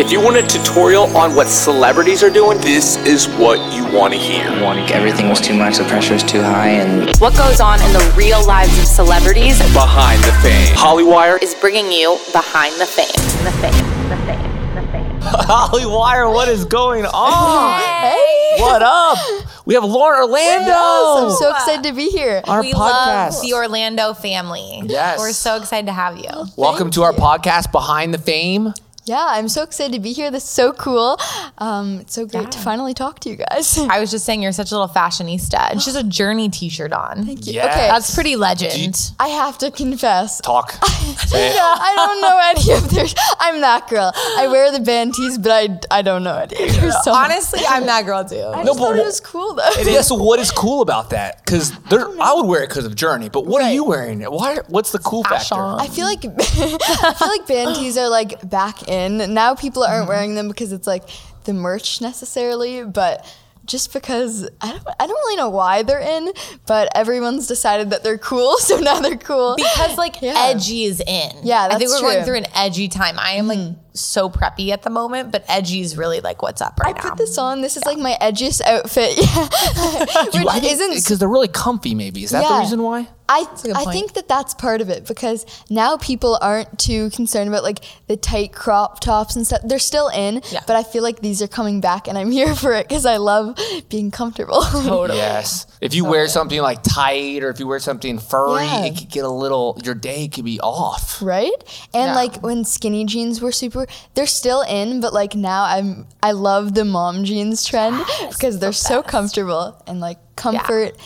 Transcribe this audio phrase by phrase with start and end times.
[0.00, 4.14] If you want a tutorial on what celebrities are doing, this is what you want
[4.14, 4.46] to hear.
[4.94, 8.14] Everything was too much, the pressure was too high, and What goes on in the
[8.16, 10.76] real lives of celebrities Behind the fame.
[10.76, 13.06] Hollywire is bringing you behind the fame.
[13.42, 14.08] The fame.
[14.08, 14.74] The fame.
[14.76, 15.20] The fame.
[15.20, 17.80] Hollywire, what is going on?
[17.80, 18.60] Hey.
[18.62, 19.18] What up?
[19.66, 21.26] We have Lauren Orlando.
[21.26, 22.40] I'm so excited to be here.
[22.46, 23.32] our we podcast.
[23.32, 24.80] love the Orlando family.
[24.84, 25.18] Yes.
[25.18, 26.30] We're so excited to have you.
[26.56, 28.72] Welcome to our podcast, Behind the Fame.
[29.08, 30.30] Yeah, I'm so excited to be here.
[30.30, 31.18] This is so cool.
[31.56, 33.78] Um, it's so great to finally talk to you guys.
[33.90, 35.70] I was just saying you're such a little fashionista.
[35.70, 37.24] And she's a Journey t-shirt on.
[37.24, 37.54] Thank you.
[37.54, 37.74] Yes.
[37.74, 39.12] Okay, That's pretty legend.
[39.18, 40.42] I have to confess.
[40.42, 40.72] Talk.
[41.26, 41.56] Say it.
[41.58, 43.06] I don't know any of their.
[43.40, 44.12] I'm that girl.
[44.14, 47.06] I wear the band tees, but I, I don't know any of their songs.
[47.06, 48.36] Honestly, I'm that girl too.
[48.42, 49.70] I No, just but thought it was cool though.
[49.84, 51.42] Yeah, so what is cool about that?
[51.44, 54.20] Because I, would wear it because of Journey, but what are you wearing?
[54.22, 54.58] Why?
[54.68, 55.56] What's the cool Fashion.
[55.56, 55.82] factor?
[55.82, 59.54] I feel like I feel like band tees are like back in now.
[59.54, 60.08] People aren't Mm-hmm.
[60.08, 61.04] wearing them because it's like
[61.44, 63.24] the merch necessarily, but
[63.64, 66.32] just because I don't I don't really know why they're in,
[66.66, 69.56] but everyone's decided that they're cool, so now they're cool.
[69.56, 70.34] Because like Yeah.
[70.36, 71.30] edgy is in.
[71.42, 72.16] Yeah, I think we're going true.
[72.16, 72.24] Mm-hmm.
[72.24, 73.18] through an edgy time.
[73.18, 76.78] I am like so preppy at the moment, but edgy is really like what's up
[76.82, 77.02] I right now.
[77.02, 77.60] I put this on.
[77.60, 79.18] This is like my edgiest outfit.
[79.28, 80.44] Yeah.
[80.54, 81.94] Which isn't because they're really comfy.
[81.94, 83.08] Maybe is that the reason why?
[83.30, 87.62] I, I think that that's part of it because now people aren't too concerned about
[87.62, 89.60] like the tight crop tops and stuff.
[89.64, 90.60] They're still in, Yeah.
[90.66, 93.18] but I feel like these are coming back and I'm here for it because I
[93.18, 93.58] love
[93.90, 94.62] being comfortable.
[94.62, 95.18] Totally.
[95.18, 95.66] Yes.
[95.82, 98.84] If you wear something like tight, or if you wear something furry, Yeah.
[98.86, 99.78] it could get a little.
[99.84, 101.20] Your day could be off.
[101.20, 101.52] right?
[101.92, 102.14] And Yeah.
[102.14, 106.74] like when skinny jeans were super, they're still in, but like now I'm I love
[106.74, 110.96] the mom jeans trend because they're so comfortable and like comfort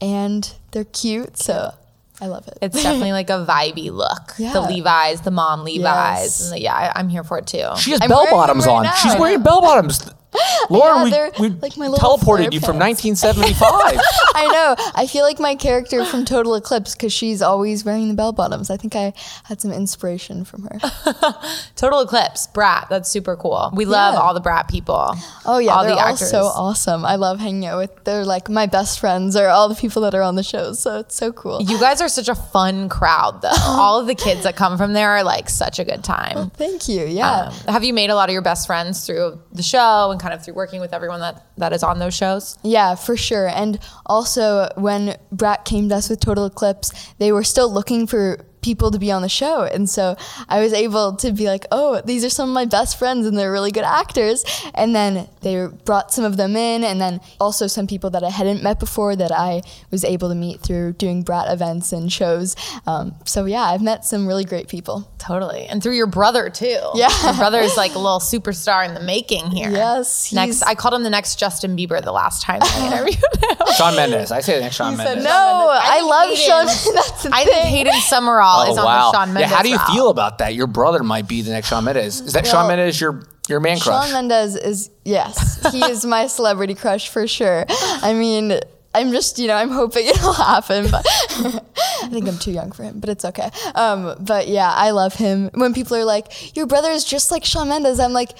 [0.00, 1.38] and they're cute.
[1.38, 1.72] So
[2.20, 2.58] I love it.
[2.62, 4.34] It's definitely like a vibey look.
[4.38, 4.52] Yeah.
[4.52, 5.80] The Levi's, the mom Levi's.
[5.82, 6.42] Yes.
[6.42, 7.68] And the, yeah, I, I'm here for it too.
[7.78, 8.82] She has I'm bell bottoms right on.
[8.84, 8.94] now.
[8.94, 10.08] She's wearing bell bottoms.
[10.70, 13.60] Lauren, they're we, we like teleported you from 1975.
[14.34, 14.92] I know.
[14.94, 18.70] I feel like my character from Total Eclipse because she's always wearing the bell bottoms.
[18.70, 19.12] I think I
[19.44, 20.78] had some inspiration from her.
[21.76, 22.86] Total Eclipse, Brat.
[22.90, 23.70] That's super cool.
[23.74, 24.20] We love Yeah.
[24.20, 25.14] all the Brat people.
[25.44, 26.30] Oh yeah, all they're the all actors.
[26.30, 27.04] so awesome.
[27.04, 28.04] I love hanging out with.
[28.04, 30.72] They're like my best friends, or all the people that are on the show.
[30.72, 31.60] So it's so cool.
[31.62, 33.50] You guys are such a fun crowd, though.
[33.66, 36.50] all of the kids that come from there are like such a good time.
[36.50, 37.04] Thank you.
[37.06, 37.30] Yeah.
[37.48, 40.34] Um, have you made a lot of your best friends through the show and kind
[40.34, 42.58] of through working with everyone that, that is on those shows?
[42.62, 43.48] Yeah, for sure.
[43.48, 48.44] And also, when Brat came to us with Total Eclipse, they were still looking for
[48.62, 49.64] people to be on the show.
[49.64, 50.16] And so
[50.48, 53.36] I was able to be like, oh, these are some of my best friends and
[53.36, 54.44] they're really good actors.
[54.74, 56.84] And then they brought some of them in.
[56.84, 60.34] And then also some people that I hadn't met before that I was able to
[60.34, 62.56] meet through doing Brat events and shows.
[62.86, 65.08] Um, so yeah, I've met some really great people.
[65.18, 65.66] Totally.
[65.66, 66.78] And through your brother, too.
[66.94, 67.08] Yeah.
[67.24, 69.70] Your brother is like a little superstar in the making here.
[69.70, 73.66] Yes, Next, I called him the next Justin Bieber the last time I interviewed him.
[73.76, 74.32] Shawn Mendes.
[74.32, 75.24] I say the next Shawn Mendes.
[75.24, 76.66] No, I, think love Hayden- Shawn.
[76.94, 77.52] That's the I thing.
[77.52, 79.10] think Hayden Summerall Oh is on wow!
[79.10, 79.90] the Shawn Mendes yeah, how do you route.
[79.92, 80.54] feel about that?
[80.54, 82.20] Your brother might be the next Shawn Mendes.
[82.20, 84.10] Is that Shawn Mendes your your man crush?
[84.10, 87.64] Shawn Mendes is yes, he is my celebrity crush for sure.
[87.68, 88.58] I mean,
[88.94, 92.82] I'm just you know I'm hoping it'll happen, but I think I'm too young for
[92.82, 93.50] him, but it's okay.
[93.74, 95.50] Um, but yeah, I love him.
[95.54, 98.30] When people are like, "Your brother is just like Shawn Mendes," I'm like.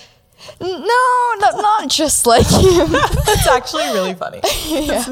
[0.61, 2.89] No, no, not just like him.
[3.33, 4.41] It's actually really funny.
[4.69, 5.05] Yeah.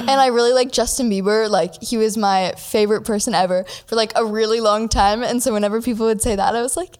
[0.00, 1.48] and I really like Justin Bieber.
[1.48, 5.22] Like he was my favorite person ever for like a really long time.
[5.22, 6.96] And so whenever people would say that, I was like,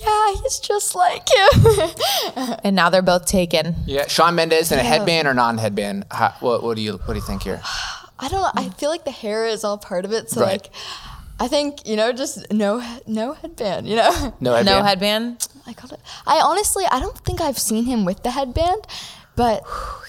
[0.00, 1.90] yeah, he's just like him.
[2.64, 3.74] and now they're both taken.
[3.86, 6.04] yeah, Shawn Mendes in a headband or non-headband?
[6.10, 7.60] How, what, what do you what do you think here?
[8.18, 8.50] I don't know.
[8.54, 10.30] I feel like the hair is all part of it.
[10.30, 10.52] So Right.
[10.62, 10.70] like,
[11.40, 13.88] I think you know, just no, no headband.
[13.88, 14.66] You know, No headband.
[14.78, 15.48] No headband.
[15.66, 16.00] I called it.
[16.26, 18.86] I honestly, I don't think I've seen him with the headband,
[19.34, 19.64] but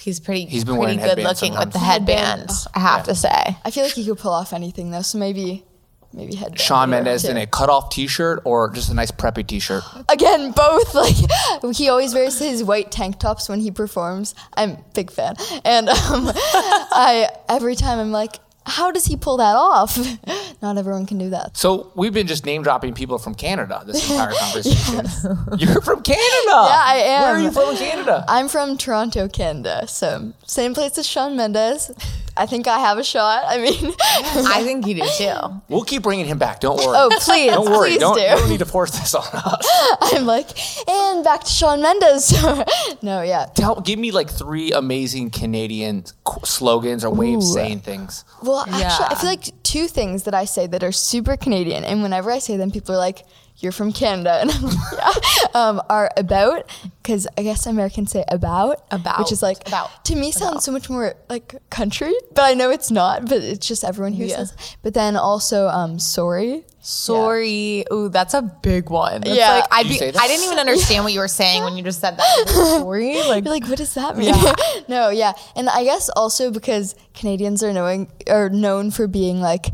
[0.06, 0.46] He's pretty.
[0.46, 2.08] He's been pretty good headbands looking with the sometimes.
[2.08, 2.50] headband.
[2.76, 3.58] I have to say.
[3.66, 5.02] I feel like he could pull off anything though.
[5.02, 5.66] So maybe,
[6.14, 6.60] maybe headband.
[6.60, 9.84] Shawn would Mendes in a cutoff T-shirt or just a nice preppy T-shirt?
[10.10, 10.94] Again, both.
[10.94, 11.16] Like
[11.76, 14.36] he always wears his white tank tops when he performs.
[14.56, 15.96] I'm a big fan, and um,
[16.36, 18.36] I every time I'm like,
[18.66, 19.98] how does he pull that off?
[20.62, 21.56] Not everyone can do that.
[21.56, 24.96] So we've been just name dropping people from Canada this entire conversation.
[25.58, 26.18] You're from Canada.
[26.48, 27.22] Yeah, I am.
[27.22, 28.26] Where are you from Canada?
[28.28, 31.92] I'm from Toronto, Canada, so same place as Shawn Mendes.
[32.38, 33.44] I think I have a shot.
[33.48, 35.62] I mean, I think you do too.
[35.70, 36.60] We'll keep bringing him back.
[36.60, 36.96] Don't worry.
[36.98, 37.92] oh please, don't worry.
[37.92, 38.22] please Don't, do.
[38.22, 39.98] you don't need to force this on us.
[40.02, 40.50] I'm like,
[40.90, 42.34] and back to Shawn Mendes.
[43.02, 43.46] no, yeah.
[43.56, 46.06] Tell, give me like three amazing Canadian
[46.44, 48.26] slogans or way of saying things.
[48.44, 52.04] Well, actually, I feel like two things that I say that are super Canadian, and
[52.04, 53.26] whenever I say them, people are like,
[53.58, 55.14] you're from Canada, and I'm like, yeah,
[55.54, 56.70] um, are about
[57.02, 59.20] because I guess Americans say about About.
[59.20, 60.04] which is like About.
[60.06, 63.26] to me sounds so much more like country, but I know it's not.
[63.30, 64.38] But it's just everyone here Yeah.
[64.38, 64.76] says.
[64.84, 66.66] But then also um, sorry.
[66.82, 67.84] Sorry.
[67.92, 69.22] Ooh, that's a big one.
[69.22, 69.54] That's Yeah.
[69.56, 72.18] Like, I'd be, I didn't even understand what you were saying when you just said
[72.18, 72.38] that.
[72.46, 72.48] Like,
[72.80, 73.16] Sorry.
[73.28, 74.36] Like, You're like, what does that mean?
[74.88, 79.68] no, yeah, and I guess also because Canadians are knowing are known for being like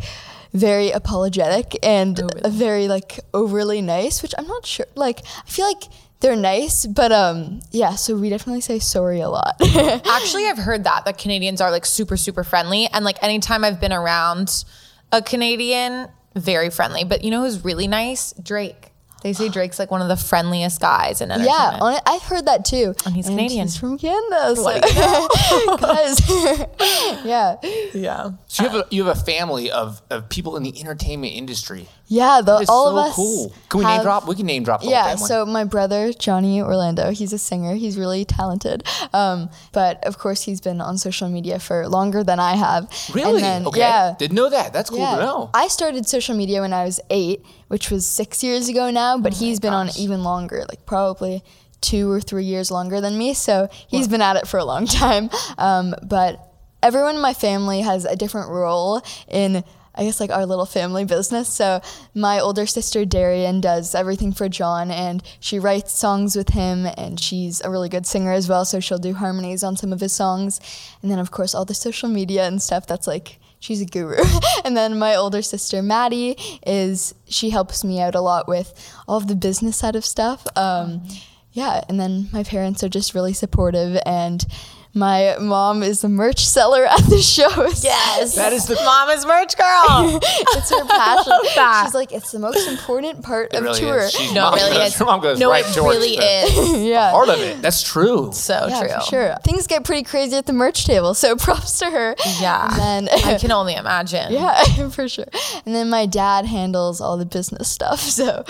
[0.53, 4.85] very apologetic and very like overly nice, which I'm not sure.
[4.95, 5.83] Like, I feel like
[6.19, 7.95] they're nice, but um, yeah.
[7.95, 9.55] So we definitely say sorry a lot.
[9.61, 13.81] Actually, I've heard that that Canadians are like super super friendly, and like anytime I've
[13.81, 14.63] been around
[15.11, 17.03] a Canadian, very friendly.
[17.03, 18.33] But you know who's really nice?
[18.33, 18.90] Drake.
[19.21, 21.81] They say Drake's like one of the friendliest guys in yeah, entertainment.
[21.81, 22.95] on it, I've heard that too.
[23.05, 23.67] And he's Canadian.
[23.67, 24.55] He's from Canada.
[24.55, 24.79] So.
[25.77, 26.19] Guys,
[27.25, 27.55] yeah,
[27.93, 28.31] yeah.
[28.47, 31.87] So you have a, you have a family of, of people in the entertainment industry.
[32.07, 32.41] yeah.
[32.41, 33.15] The, That is all so of us.
[33.15, 33.53] cool.
[33.69, 34.27] Can we name drop?
[34.27, 35.27] We can name drop the whole Yeah, family.
[35.27, 37.75] so my brother Johnny Orlando, he's a singer.
[37.75, 38.83] He's really talented,
[39.13, 42.91] um, but of course he's been on social media for longer than I have.
[43.13, 43.35] really?
[43.35, 43.79] And then, okay.
[43.79, 44.15] Yeah.
[44.17, 44.73] Didn't know that.
[44.73, 45.15] That's cool yeah.
[45.15, 45.49] to know.
[45.53, 49.17] I started social media when I was eight, which was six years ago now.
[49.17, 51.41] But he's been on even longer, like probably
[51.79, 53.33] two or three years longer than me.
[53.33, 55.29] So he's been at it for a long time.
[55.57, 56.53] Um, but
[56.83, 59.63] everyone in my family has a different role in.
[59.93, 61.49] I guess like our little family business.
[61.49, 61.81] So
[62.15, 67.19] my older sister Darian does everything for John and she writes songs with him and
[67.19, 68.63] she's a really good singer as well.
[68.63, 70.61] So she'll do harmonies on some of his songs.
[71.01, 74.17] And then of course all the social media and stuff that's like she's a guru.
[74.65, 76.35] and then my older sister Maddie
[76.67, 78.73] is she helps me out a lot with
[79.07, 80.45] all of the business side of stuff.
[80.57, 81.07] Um,
[81.53, 84.45] yeah, and then my parents are just really supportive and
[84.93, 87.83] my mom is the merch seller at the shows.
[87.91, 88.35] Yes.
[88.35, 90.19] That is the- mama's merch girl.
[90.23, 91.33] it's her passion.
[91.55, 91.83] that.
[91.85, 93.99] She's like, it's the most important part It of really tour.
[93.99, 94.11] is.
[94.11, 94.95] She's no, mom it really goes, is.
[94.95, 96.81] Her mom goes no, right it towards really the is.
[96.83, 97.11] yeah.
[97.11, 97.61] Part of it.
[97.61, 98.31] That's true.
[98.33, 98.89] So yeah, true.
[98.95, 99.35] for sure.
[99.43, 102.15] Things get pretty crazy at the merch table, so props to her.
[102.41, 102.67] Yeah.
[102.71, 104.31] And then I can only imagine.
[104.33, 105.25] Yeah, for sure.
[105.65, 107.99] And then my dad handles all the business stuff.
[108.01, 108.43] So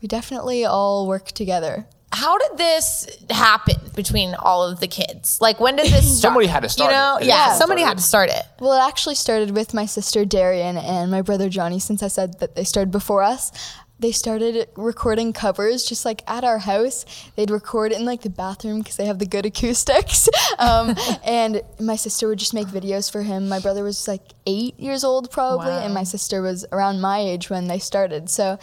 [0.00, 1.86] we definitely all work together.
[2.12, 5.38] How did this happen between all of the kids?
[5.40, 6.32] Like, when did this start?
[6.32, 7.24] Somebody had to start You know, it.
[7.26, 7.54] yeah, Yeah.
[7.54, 8.42] somebody had to start it.
[8.58, 12.40] Well, it actually started with my sister Darian and my brother Johnny, since I said
[12.40, 13.52] that they started before us.
[14.00, 17.04] They started recording covers just like at our house.
[17.36, 20.28] They'd record in like the bathroom because they have the good acoustics.
[20.58, 23.48] Um, and my sister would just make videos for him.
[23.48, 27.48] My brother was like eight years old probably, and my sister was around my age
[27.48, 28.28] when they started.
[28.28, 28.58] So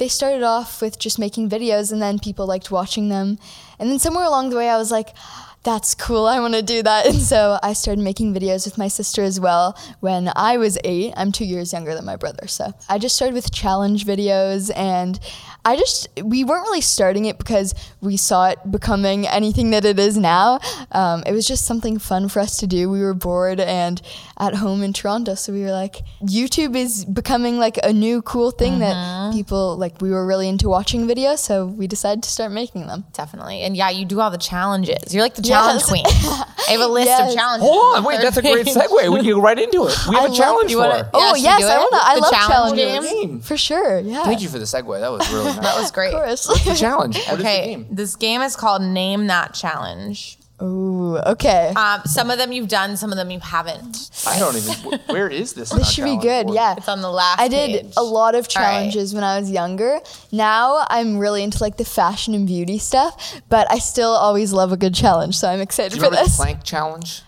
[0.00, 3.38] they started off with just making videos and then people liked watching them.
[3.78, 5.14] And then somewhere along the way, I was like,
[5.62, 6.26] that's cool.
[6.26, 7.06] I want to do that.
[7.10, 11.12] And so I started making videos with my sister as well when I was eight.
[11.18, 12.46] I'm two years younger than my brother.
[12.46, 15.20] So I just started with challenge videos and
[15.64, 19.98] I just, we weren't really starting it because we saw it becoming anything that it
[19.98, 20.58] is now.
[20.92, 22.90] Um, it was just something fun for us to do.
[22.90, 24.00] We were bored and
[24.38, 25.34] at home in Toronto.
[25.34, 30.00] So we were like, YouTube is becoming like a new cool thing that people like,
[30.00, 31.38] we were really into watching videos.
[31.38, 33.04] So we decided to start making them.
[33.12, 33.60] Definitely.
[33.62, 35.12] And yeah, you do all the challenges.
[35.14, 35.88] You're like the challenge Yes.
[35.90, 36.04] queen.
[36.68, 37.30] I have a list Yes.
[37.30, 37.68] of challenges.
[37.68, 39.12] Hold on, wait, that's a great segue.
[39.12, 39.96] We can go right into it.
[40.08, 41.06] We have I a love- challenge for wanna- it.
[41.12, 41.98] Oh yes, I want to.
[42.00, 43.40] I love challenge challenges game?
[43.40, 43.98] for sure.
[44.00, 45.00] Yeah, Thank you for the segue.
[45.00, 45.49] That was really nice.
[45.60, 46.14] That was great.
[46.14, 46.46] Of course.
[46.64, 47.16] the challenge.
[47.18, 47.86] What is the Okay, game?
[47.90, 50.36] this game is called Name That Challenge.
[50.62, 51.72] Ooh, okay.
[51.74, 54.10] Um, some of them you've done, some of them you haven't.
[54.26, 54.74] I don't even.
[54.74, 55.70] wh- Where is this?
[55.78, 56.50] this should be good.
[56.50, 56.74] Yeah.
[56.76, 57.94] It's on the last I did page.
[57.96, 58.68] a lot of All right.
[58.72, 60.00] challenges when I was younger.
[60.32, 64.70] Now I'm really into like the fashion and beauty stuff, but I still always love
[64.70, 65.38] a good challenge.
[65.38, 66.36] So I'm excited Do you for remember the this.
[66.36, 67.22] plank challenge?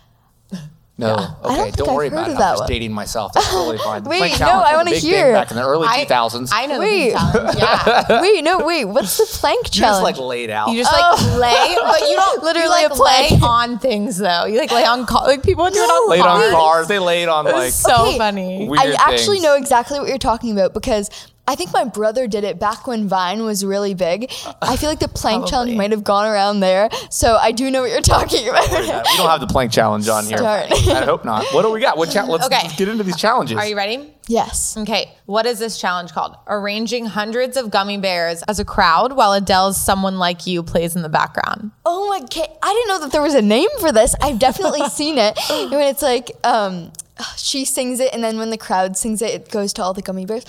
[1.03, 1.17] No.
[1.17, 1.63] don't Okay.
[1.65, 2.35] think Don't I've worry heard about of it.
[2.43, 2.69] I'm just one.
[2.69, 3.33] dating myself.
[3.33, 4.05] That's totally fine.
[4.05, 5.33] Wait, plank no, I wanna hear.
[5.33, 6.51] Back in the early I, 2000s.
[6.53, 7.15] I know Wait.
[7.15, 7.57] big.
[7.57, 8.21] Yeah.
[8.23, 8.85] Wait, no, wait.
[8.87, 10.69] What's the plank you just like laid out.
[10.71, 11.39] You just like oh.
[11.41, 14.45] lay, but you don't Literally you, like, a lay on things though.
[14.47, 16.53] You like lay on car, like people do it on laid on cars.
[16.53, 16.89] cars.
[16.89, 18.19] They laid on like so Okay.
[18.19, 18.69] funny.
[18.69, 19.45] weird I actually things.
[19.45, 21.11] know exactly what you're talking about because
[21.47, 24.31] I think my brother did it back when Vine was really big.
[24.63, 27.83] I feel like the plank challenge might have gone around there, so I do know
[27.83, 28.71] what you're talking about.
[28.71, 30.39] Yeah, we don't have the plank challenge on here.
[30.39, 30.73] Darn.
[30.73, 31.45] I hope not.
[31.53, 31.99] What do we got?
[31.99, 32.69] What cha- let's, Okay.
[32.77, 33.57] get into these challenges.
[33.59, 34.15] Are you ready?
[34.29, 34.77] yes.
[34.79, 36.37] Okay, what is this challenge called?
[36.47, 41.03] Arranging hundreds of gummy bears as a crowd while Adele's Someone Like You plays in
[41.03, 41.73] the background.
[41.85, 42.49] Oh my god!
[42.63, 44.15] I didn't know that there was a name for this.
[44.23, 45.37] I've definitely seen it.
[45.49, 46.93] When it's like um,
[47.37, 50.03] she sings it, and then when the crowd sings it, it goes to all the
[50.03, 50.45] gummy bears.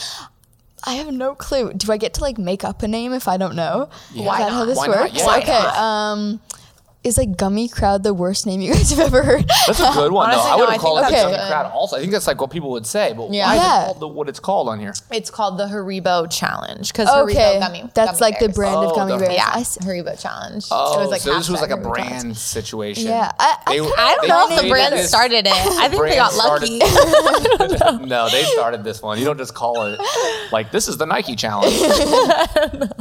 [0.85, 1.73] I have no clue.
[1.73, 3.89] Do I get to like make up a name if I don't know?
[4.13, 4.31] Yeah.
[4.33, 4.97] Is that how this Why not?
[5.01, 5.13] works?
[5.15, 5.25] Yeah.
[5.25, 5.51] Why okay.
[5.51, 5.77] not?
[5.77, 6.41] Um,
[7.03, 9.45] is like gummy crowd the worst name you guys have ever heard?
[9.67, 10.29] That's a good one.
[10.31, 10.53] Honestly, though.
[10.53, 11.47] I no, would I have think called it that's the good.
[11.49, 11.71] crowd.
[11.73, 13.13] Also, I think that's like what people would say.
[13.13, 13.45] But Yeah.
[13.47, 13.81] why is Yeah.
[13.81, 14.93] it called the, what it's called on here?
[15.11, 17.89] It's called the Haribo Challenge because okay, Haribo gummy.
[17.93, 18.55] that's gummy like the bears.
[18.55, 19.33] brand Oh, of gummy the- bears.
[19.33, 20.65] Yeah, I s- Haribo Challenge.
[20.71, 22.37] Oh, it was like so this was like a Haribo brand Challenge.
[22.37, 23.07] situation.
[23.07, 25.53] yeah, I, I, I don't know if the brand this- started it.
[25.53, 26.69] I think they brand got started-
[27.91, 28.05] lucky.
[28.05, 29.19] no, they started this one.
[29.19, 29.99] You don't just call it
[30.51, 31.73] like this is the Nike challenge.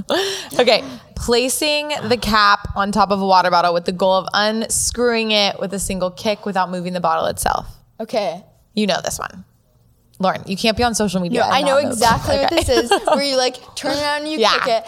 [0.59, 0.85] Okay,
[1.23, 5.59] placing the cap on top of a water bottle with the goal of unscrewing it
[5.61, 7.67] with a single kick without moving the bottle itself.
[8.01, 8.43] okay.
[8.75, 9.45] You know this one.
[10.19, 11.41] Lauren, you can't be on social media.
[11.41, 12.43] No, I know exactly one.
[12.45, 12.91] what this is.
[13.07, 14.59] Where you like turn around and you Yeah.
[14.59, 14.85] kick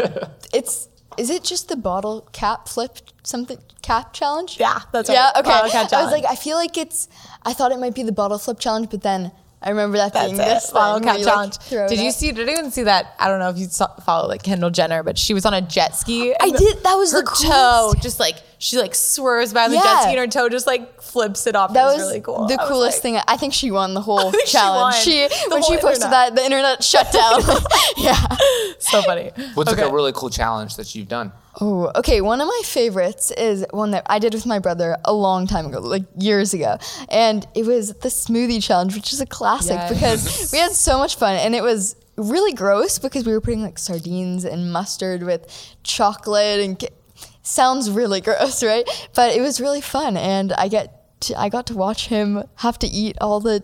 [0.00, 0.28] it.
[0.54, 4.58] It's is it just the bottle cap flip something cap challenge?
[4.58, 5.16] Yeah, that's right.
[5.16, 5.32] yeah.
[5.40, 6.24] Okay, I was like.
[6.26, 7.08] I feel like it's.
[7.44, 10.36] I thought it might be the bottle flip challenge, but then I remember that being
[10.36, 10.72] That's this it.
[10.72, 11.56] Thing where cap like, challenge.
[11.70, 12.30] it did you see?
[12.32, 13.14] Did anyone see that?
[13.18, 15.60] I don't know if you saw, follow like Kendall Jenner, but she was on a
[15.60, 16.34] jet ski.
[16.38, 16.82] I did.
[16.84, 17.88] That was the toe.
[17.90, 18.02] coolest.
[18.02, 21.00] Just like she like swerves by on the jet ski, and her toe just like
[21.00, 21.72] flips it off.
[21.74, 22.46] That it was, was really cool.
[22.46, 23.20] the I coolest like- thing.
[23.28, 24.94] I think she won the whole think she challenge.
[24.94, 25.02] won.
[25.04, 26.10] She, when she posted internet.
[26.10, 27.40] that, the internet shut down.
[27.96, 28.16] yeah.
[28.78, 29.30] So funny.
[29.54, 31.32] What's like a really cool challenge that you've done?
[31.60, 32.20] Oh, okay.
[32.20, 35.66] One of my favorites is one that I did with my brother a long time
[35.66, 36.78] ago, like years ago.
[37.08, 39.92] And it was the smoothie challenge, which is a classic Yes.
[39.92, 41.34] because we had so much fun.
[41.36, 45.46] And it was really gross because we were putting like sardines and mustard with
[45.82, 46.88] chocolate and ca-
[47.48, 48.84] sounds really gross, right?
[49.14, 50.16] But it was really fun.
[50.16, 53.62] And I get to, I got to watch him have to eat all the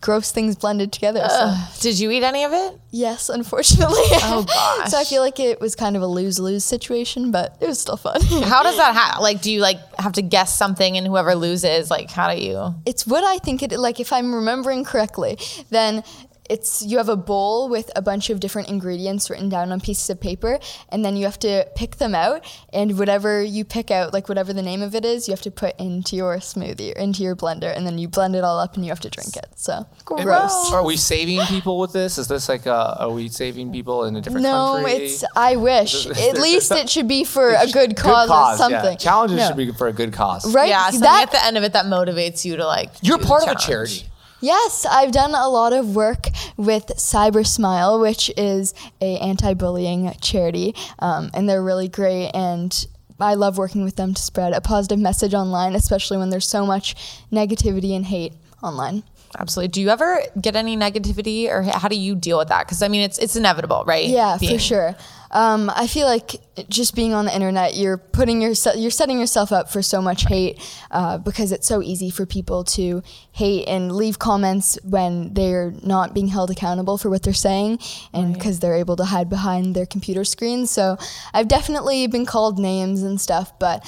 [0.00, 1.26] gross things blended together.
[1.28, 1.54] So.
[1.80, 2.78] Did you eat any of it?
[2.90, 3.96] Yes, unfortunately.
[3.98, 4.44] Oh,
[4.78, 4.90] gosh.
[4.90, 7.80] so I feel like it was kind of a lose lose situation, but it was
[7.80, 8.20] still fun.
[8.44, 9.22] How does that happen?
[9.22, 12.74] Like, do you like have to guess something, and whoever loses, like, how do you?
[12.84, 15.38] it's what I think it like if I'm remembering correctly,
[15.70, 16.04] then
[16.50, 20.08] it's you have a bowl with a bunch of different ingredients written down on pieces
[20.10, 20.58] of paper
[20.90, 24.52] and then you have to pick them out and whatever you pick out like whatever
[24.52, 27.34] the name of it is you have to put into your smoothie or into your
[27.36, 29.86] blender and then you blend it all up and you have to drink it so
[30.04, 32.18] gross Are we saving people with this?
[32.18, 34.92] Is this like uh are we saving people in a different no country?
[34.92, 38.56] it's i wish at least it should be for a good cause, or yeah.
[38.56, 39.48] something Challenges No.
[39.48, 40.52] should be for a good cause.
[40.54, 42.90] right Yeah, something that at the end of it that motivates you to like.
[43.02, 44.04] You're part of a charity.
[44.40, 46.26] Yes, I've done a lot of work
[46.56, 52.30] with Cybersmile, which is a anti-bullying charity, um, and they're really great.
[52.34, 52.86] And
[53.18, 56.66] I love working with them to spread a positive message online, especially when there's so
[56.66, 56.94] much
[57.32, 59.02] negativity and hate online.
[59.38, 59.68] Absolutely.
[59.68, 62.66] Do you ever get any negativity, or how do you deal with that?
[62.66, 64.06] Because I mean, it's it's inevitable, right?
[64.06, 64.96] Yeah, Being- for sure.
[65.36, 66.40] Um, I feel like
[66.70, 70.24] just being on the internet, you're putting yourself, you're setting yourself up for so much
[70.24, 70.58] hate
[70.90, 73.02] uh, because it's so easy for people to
[73.32, 77.78] hate and leave comments when they're not being held accountable for what they're saying,
[78.14, 80.70] and because they're able to hide behind their computer screens.
[80.70, 80.96] So
[81.34, 83.84] I've definitely been called names and stuff, but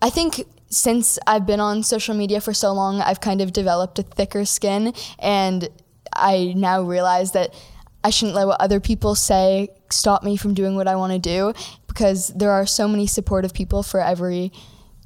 [0.00, 3.98] I think since I've been on social media for so long, I've kind of developed
[3.98, 5.68] a thicker skin, and
[6.12, 7.52] I now realize that
[8.04, 11.18] I shouldn't let what other people say stop me from doing what I want to
[11.18, 11.52] do
[11.88, 14.52] because there are so many supportive people for every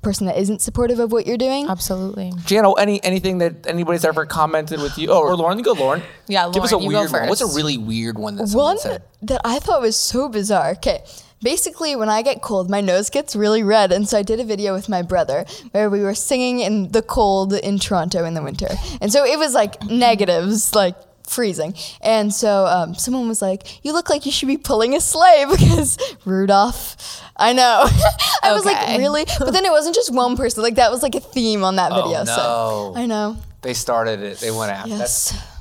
[0.03, 1.69] person that isn't supportive of what you're doing.
[1.69, 2.31] Absolutely.
[2.47, 5.09] Jano, any anything that anybody's ever commented with you?
[5.11, 6.03] Oh, or Lauren, you go, Lauren.
[6.29, 7.29] Yeah, Give us a Lauren, you go weird one.
[7.29, 9.03] What's a really weird one that someone One said?
[9.23, 10.71] that I thought was so bizarre.
[10.73, 11.05] Okay.
[11.41, 13.93] Basically, when I get cold, my nose gets really red.
[13.93, 17.01] And so I did a video with my brother where we were singing in the
[17.03, 18.69] cold in Toronto in the winter.
[19.01, 20.97] And so it was like negatives, like
[21.29, 21.75] freezing.
[22.01, 25.45] And so um, someone was like, You look like you should be pulling a sleigh
[25.51, 27.23] because Rudolph.
[27.37, 27.85] I know.
[28.43, 29.25] I was like, Really?
[29.39, 30.63] But then it wasn't just one person.
[30.63, 32.21] Like, that was like a theme on that video.
[32.21, 32.37] Oh, no.
[32.37, 33.37] So I know.
[33.63, 34.39] They started it.
[34.39, 34.97] They went after.
[34.97, 35.55] That's Yes.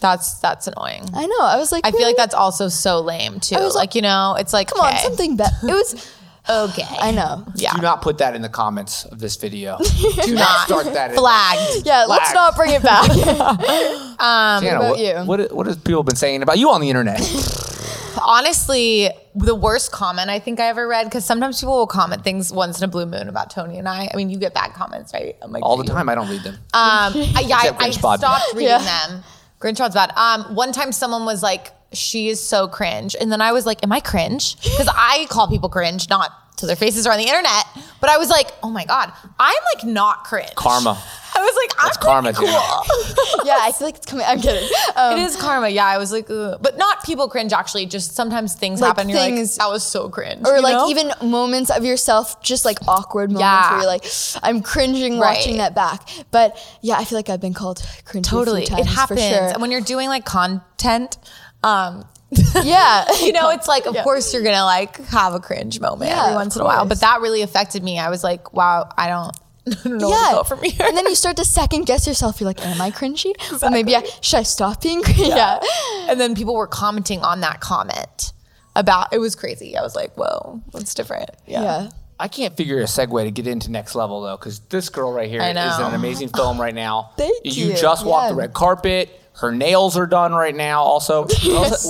[0.00, 1.02] That's that's annoying.
[1.14, 1.40] I know.
[1.40, 3.54] I was like, I feel like that's also so lame too.
[3.54, 5.56] like, like, you know, it's like Come on, something better.
[5.62, 6.10] It was.
[6.48, 6.84] Okay.
[6.98, 7.46] I know.
[7.54, 7.74] Yeah.
[7.74, 9.78] Do not put that in the comments of this video.
[10.24, 11.10] Do not start that.
[11.12, 11.16] in.
[11.16, 11.86] Flagged.
[11.86, 12.34] Yeah, let's Flag.
[12.34, 13.10] not bring it back.
[14.18, 15.14] Jano, about what, you?
[15.24, 17.20] What, what have people been saying about you on the internet?
[18.22, 22.52] Honestly, the worst comment I think I ever read because sometimes people will comment things
[22.52, 24.08] once in a blue moon about Tony and I.
[24.12, 25.36] I mean, you get bad comments, right?
[25.42, 26.08] I'm like, All the time.
[26.08, 26.54] I don't read them.
[26.54, 29.06] Um, I, yeah, I, Except I Grinch stopped reading Yeah.
[29.08, 29.24] them.
[29.60, 30.12] Grinchrod's bad.
[30.16, 33.82] Um, one time someone was like, "She is so cringe," and then I was like,
[33.82, 37.24] "Am I cringe?" Because I call people cringe, not to their faces or on the
[37.24, 37.64] internet.
[38.00, 40.96] But I was like, "Oh my god, I'm like not cringe." Karma.
[41.36, 44.24] I was like, "I'm That's karma, pretty cool." yeah, I feel like it's coming.
[44.28, 44.68] I'm kidding.
[44.94, 45.68] Um, it is karma.
[45.68, 46.58] Yeah, I was like, Ugh.
[46.62, 47.52] but not people cringe.
[47.52, 49.00] Actually, just sometimes things Like happen.
[49.02, 50.46] And you're things- like, that was so cringe.
[50.46, 50.88] or like know?
[50.90, 53.70] even moments of yourself, just like awkward moments Yeah.
[53.72, 54.04] where you're like,
[54.44, 55.36] I'm cringing Right.
[55.36, 56.08] watching that back.
[56.30, 59.20] But yeah, I feel like I've been called cringe totally a few times it happens
[59.20, 59.48] for sure.
[59.54, 61.16] and when you're doing like content
[61.64, 62.04] um
[62.62, 63.04] yeah.
[63.20, 66.34] you know, it's like, of course, you're gonna like have a cringe moment Yeah, every
[66.34, 66.84] once in a while.
[66.86, 67.98] But that really affected me.
[67.98, 70.30] I was like, wow, I don't, I don't know where yeah.
[70.30, 70.86] to go from here.
[70.86, 72.40] and then you start to second guess yourself.
[72.40, 73.34] You're like, am I cringy?
[73.62, 75.28] Or maybe I, should I stop being cringy?
[75.28, 75.60] Yeah.
[76.08, 78.32] and then people were commenting on that comment
[78.76, 79.76] about it was crazy.
[79.76, 81.30] I was like, whoa, that's different.
[81.46, 81.90] Yeah.
[82.18, 85.28] I can't figure a segue to get into next level though, because this girl right
[85.28, 87.10] here is I an amazing film right now.
[87.16, 87.76] Thank You you.
[87.76, 89.20] just walked the red carpet.
[89.36, 90.82] Her nails are done right now.
[90.82, 91.84] Also, let's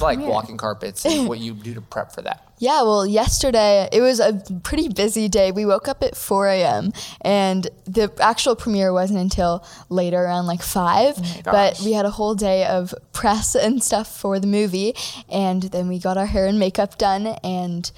[0.00, 2.46] like walking carpets and what you do to prep for that.
[2.58, 5.50] Yeah, well, yesterday it was a pretty busy day.
[5.50, 6.92] We woke up at 4 a.m.
[7.22, 11.42] and the actual premiere wasn't until later around like 5.
[11.44, 14.94] but we had a whole day of press and stuff for the movie.
[15.30, 17.28] And then we got our hair and makeup done.
[17.42, 17.90] And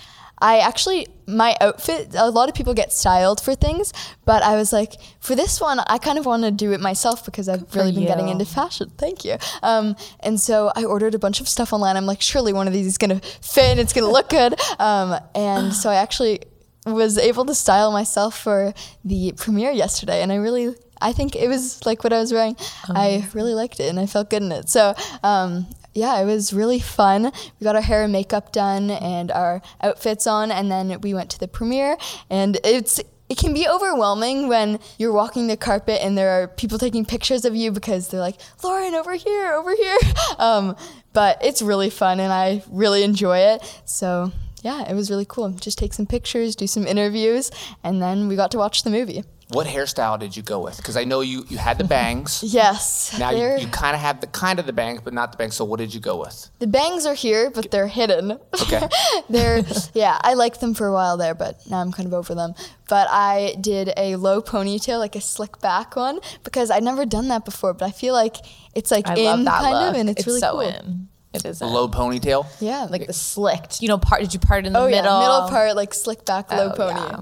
[0.42, 3.92] I actually, my outfit, a lot of people get styled for things,
[4.25, 7.25] but I was like, for this one, I kind of want to do it myself
[7.25, 8.90] because I've really been getting into fashion.
[8.99, 9.37] Thank you.
[9.62, 11.96] Um, and so I ordered a bunch of stuff online.
[11.96, 14.61] I'm like, surely one of these is gonna fit and it's gonna look good.
[14.80, 16.40] Um, and so I actually
[16.87, 20.75] was able to style myself for the premiere yesterday, and I really.
[21.04, 22.56] I think it was like what I was wearing.
[22.88, 24.68] I really liked it and I felt good in it.
[24.68, 24.94] So,
[25.25, 27.32] um, yeah, it was really fun.
[27.61, 31.30] We got our hair and makeup done and our outfits on, and then we went
[31.30, 31.96] to the premiere.
[32.30, 36.78] And it's it can be overwhelming when you're walking the carpet and there are people
[36.78, 39.99] taking pictures of you because they're like, Lauren, over here, over here.
[40.38, 40.76] Um,
[41.12, 43.82] but it's really fun and I really enjoy it.
[43.84, 44.32] So
[44.62, 45.50] yeah, it was really cool.
[45.50, 47.50] Just take some pictures, do some interviews,
[47.82, 49.22] and then we got to watch the movie.
[49.52, 50.76] What hairstyle did you go with?
[50.78, 52.42] Because I know you you had the bangs.
[52.52, 55.38] Yes, Now you, you kind of have the kind of the bangs, but not the
[55.38, 55.54] bangs.
[55.56, 56.50] So what did you go with?
[56.59, 58.38] the bangs are here, but they're hidden.
[58.62, 58.82] Okay.
[59.30, 59.62] they're
[59.94, 62.54] yeah, I liked them for a while there, but now I'm kind of over them.
[62.88, 67.28] But I did a low ponytail, like a slick back one, because I'd never done
[67.28, 67.73] that before.
[67.75, 68.37] But I feel like
[68.75, 69.90] it's like I in love that kind look.
[69.94, 70.61] of, and it's, really so cool.
[70.61, 71.09] in.
[71.35, 72.44] It is A low ponytail.
[72.61, 73.80] Yeah, like the slicked.
[73.80, 75.04] You know, part did you part it in the oh middle?
[75.04, 77.00] yeah, middle part like slick back, low Oh, pony.
[77.00, 77.21] yeah.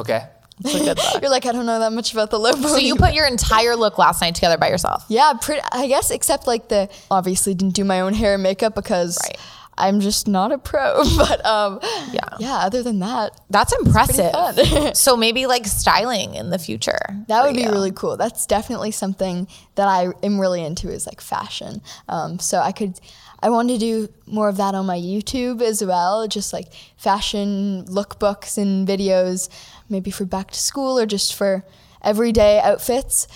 [0.00, 0.22] Okay.
[0.60, 1.22] It's a good look.
[1.22, 2.66] You're like I don't know that much about the low pony.
[2.68, 5.04] so you put your entire look last night together by yourself.
[5.08, 8.74] Yeah, pretty, I guess except like the obviously didn't do my own hair and makeup
[8.74, 9.38] because Right.
[9.80, 11.02] I'm just not a pro.
[11.16, 11.78] But um,
[12.10, 12.20] Yeah.
[12.40, 12.56] yeah.
[12.58, 14.32] Other than that, That's impressive.
[14.32, 14.94] fun.
[14.96, 16.98] so maybe like styling in the future.
[17.28, 17.70] that would be you.
[17.70, 18.16] really cool.
[18.16, 21.80] That's definitely something that I am really into is like fashion.
[22.08, 22.98] Um, so I could,
[23.40, 26.66] I want to do more of that on my YouTube as well, just like
[26.96, 29.48] fashion lookbooks and videos,
[29.88, 31.64] maybe for back to school or just for
[32.02, 33.26] everyday outfits.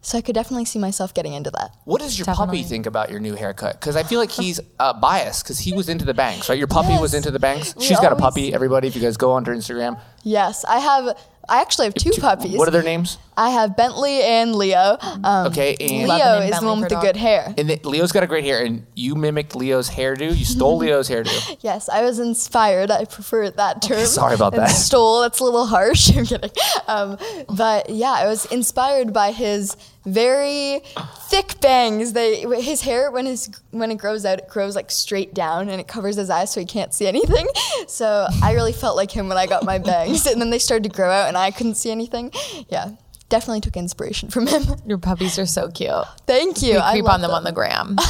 [0.00, 1.72] So I could definitely see myself getting into that.
[1.84, 2.58] What does your Definitely.
[2.58, 3.80] puppy think about your new haircut?
[3.80, 6.56] Because I feel like he's uh, biased because he was into the bangs, right?
[6.56, 7.74] Your puppy was into the bangs.
[7.76, 8.54] We She's got a puppy.
[8.54, 11.18] Everybody, if you guys go onto her Instagram, Yes, I have.
[11.48, 12.56] I actually have two puppies.
[12.56, 13.18] What are their names?
[13.38, 14.98] I have Bentley and Leo.
[15.22, 17.54] Um, Okay, and Leo an is the one with for the good hair.
[17.56, 20.36] and the, Leo's got a great hair, and you mimicked Leo's hairdo.
[20.36, 21.56] You stole Leo's hairdo.
[21.60, 22.90] Yes, I was inspired.
[22.90, 24.04] I prefer that term.
[24.06, 24.70] sorry about than that.
[24.70, 25.22] Stole.
[25.22, 26.10] That's a little harsh.
[26.16, 26.50] I'm kidding.
[26.88, 27.16] Um,
[27.48, 30.80] but yeah, I was inspired by his very
[31.28, 32.14] thick bangs.
[32.14, 35.80] They his hair when his when it grows out, it grows like straight down and
[35.80, 37.46] it covers his eyes so he can't see anything.
[37.86, 40.82] So I really felt like him when I got my bangs, and then they started
[40.84, 42.32] to grow out and I couldn't see anything.
[42.68, 42.90] Yeah.
[43.28, 44.62] Definitely took inspiration from him.
[44.86, 45.92] Your puppies are so cute.
[46.26, 46.74] Thank you.
[46.74, 47.96] We I creep on them, on the gram.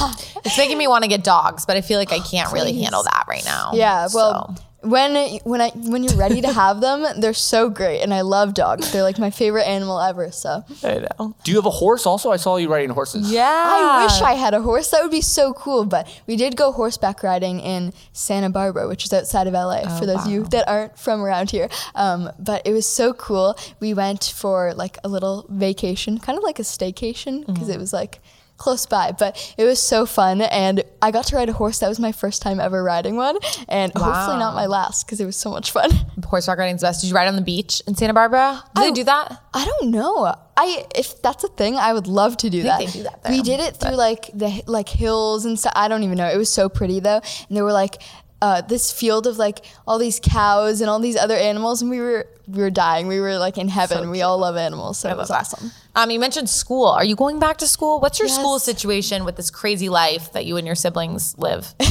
[0.44, 2.81] it's making me want to get dogs, but I feel like I oh, can't really
[2.81, 3.72] handle that right now.
[3.74, 4.62] Yeah, well, So.
[4.88, 8.55] When when I when you're ready to have them, they're so great, and I love
[8.55, 8.90] dogs.
[8.92, 10.31] They're like my favorite animal ever.
[10.33, 11.37] So I know.
[11.44, 12.07] Do you have a horse?
[12.07, 13.31] Also, I saw you riding horses.
[13.31, 13.44] Yeah.
[13.44, 14.90] I wish I had a horse.
[14.90, 15.85] That would be so cool.
[15.85, 19.98] But we did go horseback riding in Santa Barbara, which is outside of LA.
[19.98, 23.57] for those of you that aren't from around here, um, but it was so cool.
[23.81, 27.92] We went for like a little vacation, kind of like a staycation, because it was
[27.92, 28.20] like
[28.58, 31.88] close by but it was so fun and i got to ride a horse that
[31.88, 33.36] was my first time ever riding one
[33.68, 35.90] and hopefully not my last because it was so much fun
[36.28, 37.00] Horseback riding's best.
[37.00, 38.62] Did you ride on the beach in Santa Barbara?
[38.74, 38.94] Did they Oh.
[38.94, 39.42] do that?
[39.54, 40.34] I don't know.
[40.58, 42.80] I if that's a thing, I would love to do that.
[42.80, 45.72] they do that we did it through like the like hills and stuff.
[45.74, 46.28] I don't even know.
[46.28, 48.02] It was so pretty though, and there were like
[48.40, 52.01] uh, this field of like all these cows and all these other animals, and we
[52.01, 53.09] were we were dying.
[53.09, 54.11] We were like in heaven.
[54.11, 55.70] we all love animals, so it was awesome.
[55.94, 56.87] Um, you mentioned school.
[56.87, 57.98] Are you going back to school?
[58.01, 61.74] What's your school situation with this crazy life that you and your siblings live?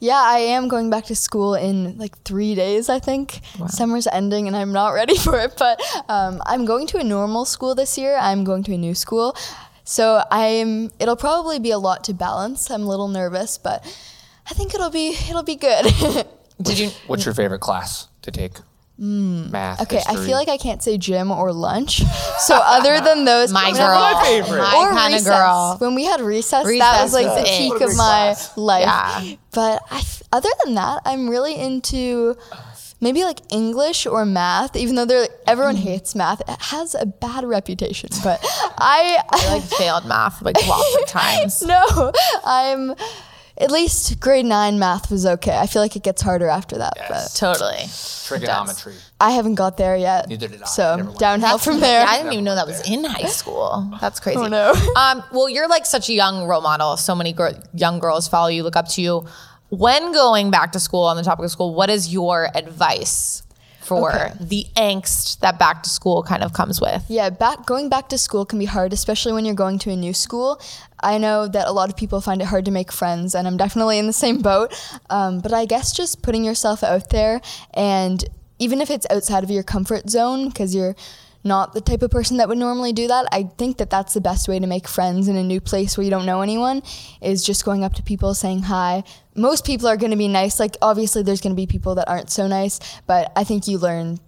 [0.00, 3.40] Yeah, I am going back to school in like three days, I think.
[3.68, 7.44] Summer's ending and I'm not ready for it, but um, I'm going to a normal
[7.44, 8.16] school this year.
[8.18, 9.36] I'm going to a new school.
[9.84, 12.70] So I'm it'll probably be a lot to balance.
[12.70, 13.84] I'm a little nervous, but
[14.52, 15.86] I think it'll be it'll be good.
[16.60, 16.90] Did you?
[17.06, 18.52] What's your favorite class to take?
[19.00, 19.50] Mm.
[19.50, 19.80] math.
[19.80, 22.02] Okay, I feel like I can't say gym or lunch.
[22.40, 23.98] So other than those, My girl.
[24.00, 24.58] my favorite.
[24.58, 25.76] My or kind of girl.
[25.78, 27.58] When we had recess, that was like was the it.
[27.58, 28.56] peak of my class.
[28.58, 28.82] life.
[28.82, 29.36] Yeah.
[29.52, 32.36] But I f other than that, I'm really into
[33.00, 34.74] maybe like English or math.
[34.76, 35.86] Even though they're everyone Mm.
[35.88, 38.10] hates math, it has a bad reputation.
[38.22, 38.40] But
[38.98, 41.62] I, I like failed math like lots of times.
[41.62, 42.12] no,
[42.44, 42.94] I'm
[43.58, 45.56] at least grade nine math was okay.
[45.56, 46.94] I feel like it gets harder after that.
[46.96, 47.38] Yes.
[47.38, 47.84] Totally.
[48.26, 48.94] trigonometry.
[49.20, 50.28] I haven't got there yet.
[50.28, 50.66] Neither did I.
[50.66, 51.18] So Never learned.
[51.18, 52.04] downhill from there.
[52.06, 53.90] I didn't even know that was in high school.
[54.00, 54.38] That's crazy.
[54.38, 54.72] Oh, no.
[54.96, 56.96] Um, well, you're like such a young role model.
[56.96, 59.26] So many gr- young girls follow you, look up to you.
[59.68, 63.42] When going back to school, on the topic of school, what is your advice
[63.82, 64.32] for Okay.
[64.40, 67.04] the angst that back to school kind of comes with?
[67.08, 69.96] Yeah, back going back to school can be hard, especially when you're going to a
[69.96, 70.60] new school.
[71.00, 73.56] I know that a lot of people find it hard to make friends, and I'm
[73.56, 74.72] definitely in the same boat.
[75.10, 77.40] Um, but I guess just putting yourself out there,
[77.74, 78.24] and
[78.58, 80.94] even if it's outside of your comfort zone, because you're
[81.44, 84.20] not the type of person that would normally do that, I think that that's the
[84.20, 86.82] best way to make friends in a new place where you don't know anyone.
[87.20, 89.04] Is just going up to people, saying hi.
[89.34, 90.60] Most people are going to be nice.
[90.60, 93.78] Like obviously, there's going to be people that aren't so nice, but I think you
[93.78, 94.18] learn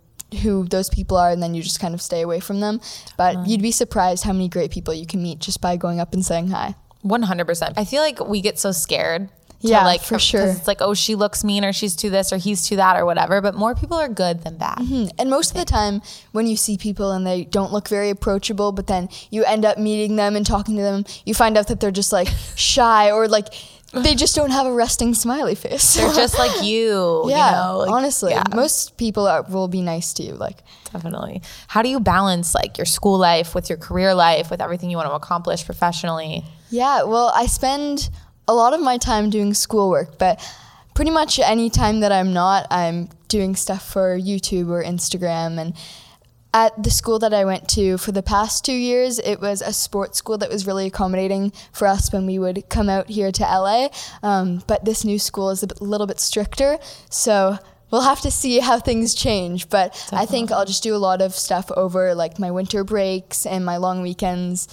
[0.42, 2.80] who those people are and then you just kind of stay away from them.
[3.16, 6.12] But you'd be surprised how many great people you can meet just by going up
[6.12, 6.74] and saying hi.
[7.04, 7.74] 100%.
[7.76, 9.28] I feel like we get so scared.
[9.64, 10.46] To, Yeah, like, for sure.
[10.46, 13.04] It's like, oh, she looks mean or she's too this or he's too that or
[13.04, 13.40] whatever.
[13.40, 14.78] But more people are good than bad.
[14.78, 15.06] Mm-hmm.
[15.18, 18.72] And most of the time, when you see people and they don't look very approachable,
[18.72, 21.80] but then you end up meeting them and talking to them, you find out that
[21.80, 23.48] they're just like shy or like
[23.92, 25.94] they just don't have a resting smiley face.
[25.94, 27.24] They're just like you.
[27.28, 27.78] yeah, You know?
[27.78, 28.42] like- honestly, yeah.
[28.54, 30.32] most people are, will be nice to you.
[30.34, 30.58] Like,
[30.92, 31.42] Definitely.
[31.66, 34.96] How do you balance like your school life with your career life, with everything you
[34.96, 36.44] want to accomplish professionally?
[36.70, 38.10] Yeah, well, I spend
[38.46, 40.40] a lot of my time doing schoolwork, but
[40.94, 45.58] pretty much any time that I'm not, I'm doing stuff for YouTube or Instagram.
[45.58, 45.74] And
[46.52, 49.72] at the school that I went to for the past two years, it was a
[49.72, 53.42] sports school that was really accommodating for us when we would come out here to
[53.42, 53.88] LA.
[54.22, 56.78] Um, but this new school is a little bit stricter,
[57.10, 57.58] so
[57.90, 59.68] we'll have to see how things change.
[59.68, 63.46] But I think I'll just do a lot of stuff over like my winter breaks
[63.46, 64.68] and my long weekends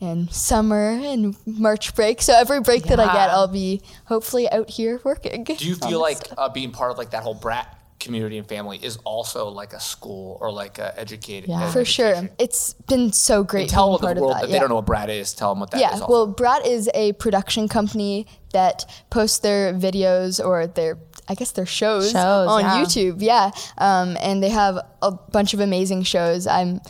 [0.00, 2.20] and summer and March break.
[2.22, 5.44] So every break that I get, I'll be hopefully out here working.
[5.44, 8.78] Do you feel like uh, being part of like that whole brat community and family
[8.82, 11.48] is also like a school or like a educated?
[11.48, 11.68] Yeah.
[11.68, 12.28] ed- For sure.
[12.38, 14.40] It's been so great Tell being the part world that.
[14.42, 14.52] that yeah.
[14.52, 15.32] they don't know what brat is.
[15.32, 15.82] Tell them what that is.
[15.82, 16.06] Yeah, also.
[16.08, 21.66] well, Brat is a production company that posts their videos or their, I guess, their
[21.66, 22.82] shows, Shows, on yeah.
[22.82, 23.16] YouTube.
[23.22, 26.46] Yeah, um, and they have a bunch of amazing shows.
[26.46, 26.80] I'm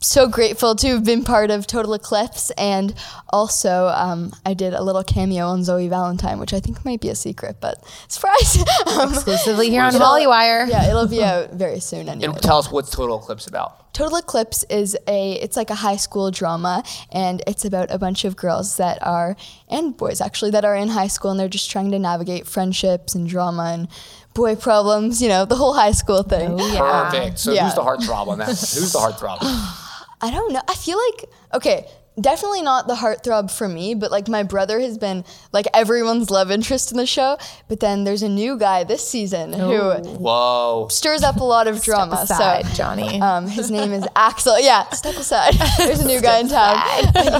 [0.00, 2.94] so grateful to have been part of Total Eclipse, and
[3.30, 7.08] also um, I did a little cameo on Zoe Valentine, which I think might be
[7.08, 8.58] a secret, but surprise!
[8.86, 10.68] um, Exclusively here on Hollywire.
[10.68, 12.08] Yeah, it'll be out very soon.
[12.08, 12.32] Anyway.
[12.34, 13.85] and tell us what's Total Eclipse about.
[13.96, 18.26] Total Eclipse is a it's like a high school drama and it's about a bunch
[18.26, 19.36] of girls that are
[19.70, 23.14] and boys actually that are in high school and they're just trying to navigate friendships
[23.14, 23.88] and drama and
[24.34, 26.60] boy problems, you know, the whole high school thing.
[26.60, 27.10] Oh, yeah.
[27.10, 27.38] Perfect.
[27.38, 27.64] So Yeah.
[27.64, 28.48] who's the heartthrob on that?
[28.48, 29.38] who's the heartthrob?
[30.20, 30.60] I don't know.
[30.68, 31.88] I feel like okay,
[32.20, 36.50] definitely not the heartthrob for me, but like my brother has been like everyone's love
[36.50, 40.88] interest in the show, but then there's a new guy this season who Whoa.
[40.90, 42.16] stirs up a lot of drama.
[42.22, 43.20] aside, so Johnny.
[43.20, 44.58] Um, his name is Axel.
[44.58, 45.54] Yeah, step aside.
[45.78, 46.78] There's a new guy in town.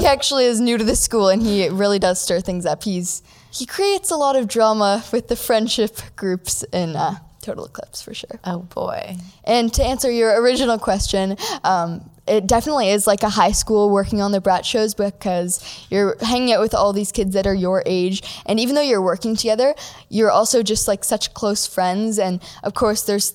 [0.01, 2.83] he actually is new to the school, and he really does stir things up.
[2.85, 8.03] He's he creates a lot of drama with the friendship groups in uh, Total Eclipse
[8.03, 8.39] for sure.
[8.45, 9.17] oh boy.
[9.45, 14.21] And to answer your original question, um, it definitely is like a high school working
[14.21, 17.85] on the brat shows because you're hanging out with all these kids that are your
[17.87, 18.23] age.
[18.47, 19.75] And even though you're working together,
[20.09, 22.19] you're also just like such close friends.
[22.19, 23.35] And of course, there's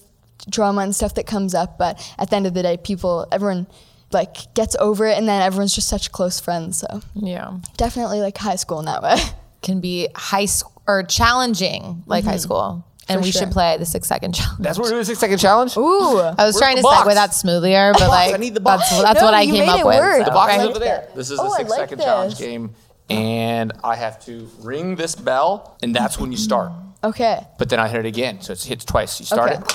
[0.49, 1.77] drama and stuff that comes up.
[1.77, 3.65] But at the end of the day, people, everyone
[4.11, 5.17] like gets over it.
[5.17, 6.79] And then everyone's just such close friends.
[6.79, 7.59] So Yeah.
[7.77, 9.15] definitely like high school in that way.
[9.61, 12.83] Can be high school or challenging like high school.
[13.09, 13.41] And For we sure.
[13.41, 14.59] should play the six second challenge.
[14.61, 15.03] That's what we're doing.
[15.03, 15.75] Six second challenge.
[15.75, 15.81] Ooh.
[16.19, 17.07] I was Where's trying the to box?
[17.09, 18.89] segue that smoothier, but like I need the box.
[18.89, 19.97] that's that's No, what I you came made up it with.
[19.99, 20.19] work.
[20.19, 20.61] so, The box right?
[20.61, 21.07] is over there.
[21.15, 22.05] This is oh, the Oh, I six like second this.
[22.05, 22.75] challenge game,
[23.09, 26.71] and I have to ring this bell, and that's when you start.
[27.03, 27.39] Okay.
[27.57, 29.19] But then I hit it again, so it hits twice.
[29.19, 29.59] You start Okay.
[29.61, 29.73] it,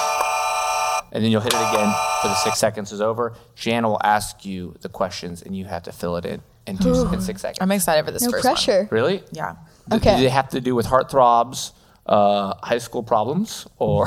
[1.13, 3.35] and then you'll hit it again for the six seconds is over.
[3.57, 6.95] Jana will ask you the questions, and you have to fill it in in, two,
[7.13, 7.59] in six seconds.
[7.61, 8.89] I'm excited for this No first pressure.
[8.91, 9.23] Really?
[9.33, 9.57] Yeah.
[9.89, 10.17] Do- Okay.
[10.17, 11.73] Do they have to do with heartthrobs,
[12.09, 14.07] uh, high school problems, or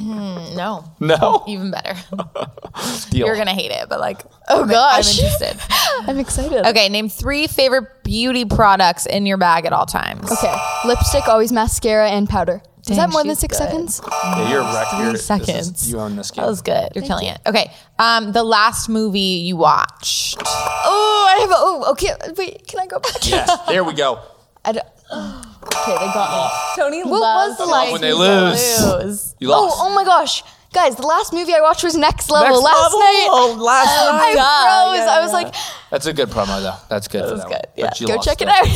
[0.00, 0.84] No.
[1.00, 1.44] no?
[1.46, 1.94] Even better.
[3.12, 5.60] You're gonna hate it, but like Oh gosh, I'm interested.
[6.08, 6.66] I'm excited.
[6.66, 10.30] Okay, name three favorite beauty products in your bag at all times.
[10.30, 10.54] Okay.
[10.84, 12.62] Lipstick, always mascara and powder.
[12.88, 13.64] Is that more than six good.
[13.68, 14.00] seconds?
[14.12, 14.88] Yeah, you're a wreck.
[14.88, 15.90] Three You're, this is- seconds.
[15.90, 16.42] you own this game.
[16.42, 16.88] That was good.
[16.96, 17.38] You're killing it.
[17.46, 17.70] Okay.
[18.00, 20.42] Um, the last movie you watched.
[20.44, 21.50] Oh, I have.
[21.50, 22.08] A, oh, okay.
[22.36, 23.12] Wait, can I go back?
[23.22, 24.18] Yes, there we go.
[24.64, 24.86] I don't,
[25.64, 26.82] okay, they got me.
[26.82, 28.50] Tony What was the last when they movie?
[28.50, 28.80] lose.
[29.04, 29.34] lose.
[29.38, 29.76] You lost.
[29.78, 30.42] Oh, oh my gosh.
[30.72, 32.98] Guys, the last movie I watched was Next Level Next last level.
[33.00, 33.28] night.
[33.30, 34.32] Oh, last I night.
[34.32, 35.08] froze.
[35.08, 35.54] I was like,
[35.90, 36.76] That's a good promo, though.
[36.88, 37.28] That's good.
[37.28, 37.60] for that good, one.
[37.76, 37.86] yeah.
[37.88, 38.66] But you go lost check it out.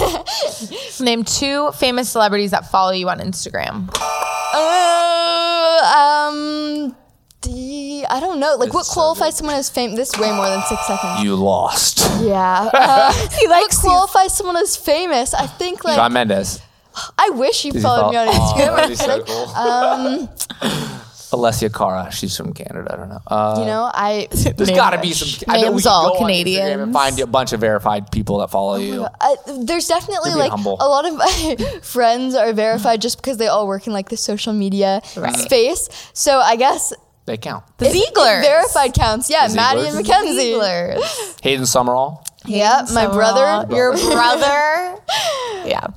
[1.01, 3.89] Name two famous celebrities that follow you on Instagram.
[3.97, 4.59] uh,
[6.29, 6.95] um,
[7.43, 8.57] the, I don't know.
[8.57, 9.37] Like, what It's so qualifies good.
[9.39, 9.97] someone as famous?
[9.97, 11.23] This is way more than six seconds.
[11.23, 11.99] You lost.
[12.23, 12.69] yeah.
[12.75, 15.33] Uh, He what likes qualifies someone as famous?
[15.33, 16.61] I think, like, Shawn Mendes.
[17.19, 18.69] I wish you Does he followed me on Instagram.
[18.69, 19.49] Oh, that'd be so cool.
[19.55, 20.29] Um,
[21.33, 22.11] Alessia Cara.
[22.13, 22.89] She's from Canada.
[22.93, 23.21] I don't know.
[23.27, 24.29] Uh, you know, I.
[24.31, 25.45] there's got to be some.
[25.49, 26.81] I bet we names could all go on Instagram Canadians.
[26.83, 29.03] and find a bunch of verified people that follow you.
[29.21, 30.77] Uh, there's definitely You're being like humble.
[30.81, 34.17] a lot of my friends are verified just because they all work in like the
[34.17, 35.89] social media space.
[36.15, 36.93] So I guess
[37.27, 37.65] They count.
[37.79, 38.41] The if- if Ziegler.
[38.41, 39.29] verified counts.
[39.29, 39.89] Yeah, The Maddie Zieglers?
[39.89, 41.43] and Mackenzie.
[41.43, 42.25] Hayden Summerall.
[42.47, 43.67] Yeah, my brother.
[43.75, 44.97] Your brother.
[45.67, 45.89] yeah.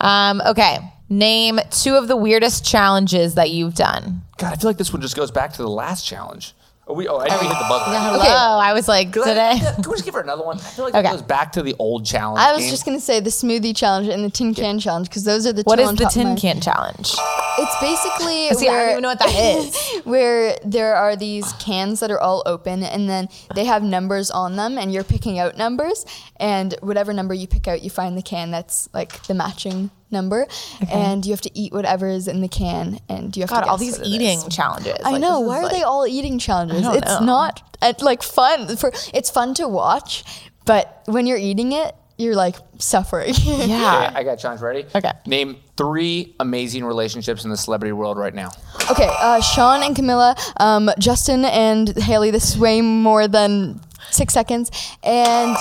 [0.00, 0.78] Um, okay.
[1.08, 4.22] Name two of the weirdest challenges that you've done.
[4.38, 6.52] God, I feel like this one just goes back to the last challenge.
[6.88, 7.98] Oh, we, oh I didn't hit the buzzer.
[7.98, 8.20] Hello.
[8.20, 8.28] Okay.
[8.30, 9.58] I was like, Can I- today.
[9.82, 10.56] Can we just give her another one?
[10.58, 11.08] I feel like Okay.
[11.08, 12.38] it goes back to the old challenge.
[12.38, 12.70] I was game.
[12.70, 15.62] just gonna say the smoothie challenge and the tin can challenge because those are the
[15.64, 17.12] What two is on the top of tin my- can challenge?
[17.58, 20.00] It's basically See, I don't where, even know what that is.
[20.04, 24.54] where there are these cans that are all open and then they have numbers on
[24.54, 28.22] them and you're picking out numbers and whatever number you pick out you find the
[28.22, 30.46] can that's like the matching number
[30.90, 33.66] and you have to eat whatever is in the can and you have God, to
[33.68, 34.54] all these eating is.
[34.54, 34.96] challenges.
[35.04, 35.40] I Like, know.
[35.40, 36.82] Why are like- they all eating challenges?
[36.82, 37.26] don't It's know.
[37.26, 38.92] not uh, like fun for.
[39.12, 40.24] It's fun to watch,
[40.64, 43.34] but when you're eating it, you're like suffering.
[43.44, 44.06] Yeah.
[44.06, 44.86] Okay, I got challenge ready.
[44.94, 45.10] Okay.
[45.26, 48.50] Name three amazing relationships in the celebrity world right now.
[48.90, 49.08] okay.
[49.20, 52.30] Uh, Shawn and Camila, um, Justin and Hailey.
[52.30, 54.70] This is way more than six seconds.
[55.02, 55.56] And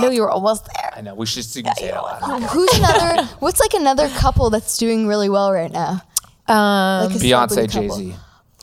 [0.00, 0.90] No, you were almost there.
[0.96, 1.14] I know.
[1.14, 2.42] We should you can say it out loud.
[2.44, 3.24] who's another?
[3.40, 6.02] what's like another couple that's doing really well right now?
[6.48, 7.96] Um, Like a Beyonce, Jay couple.
[7.96, 8.14] Z.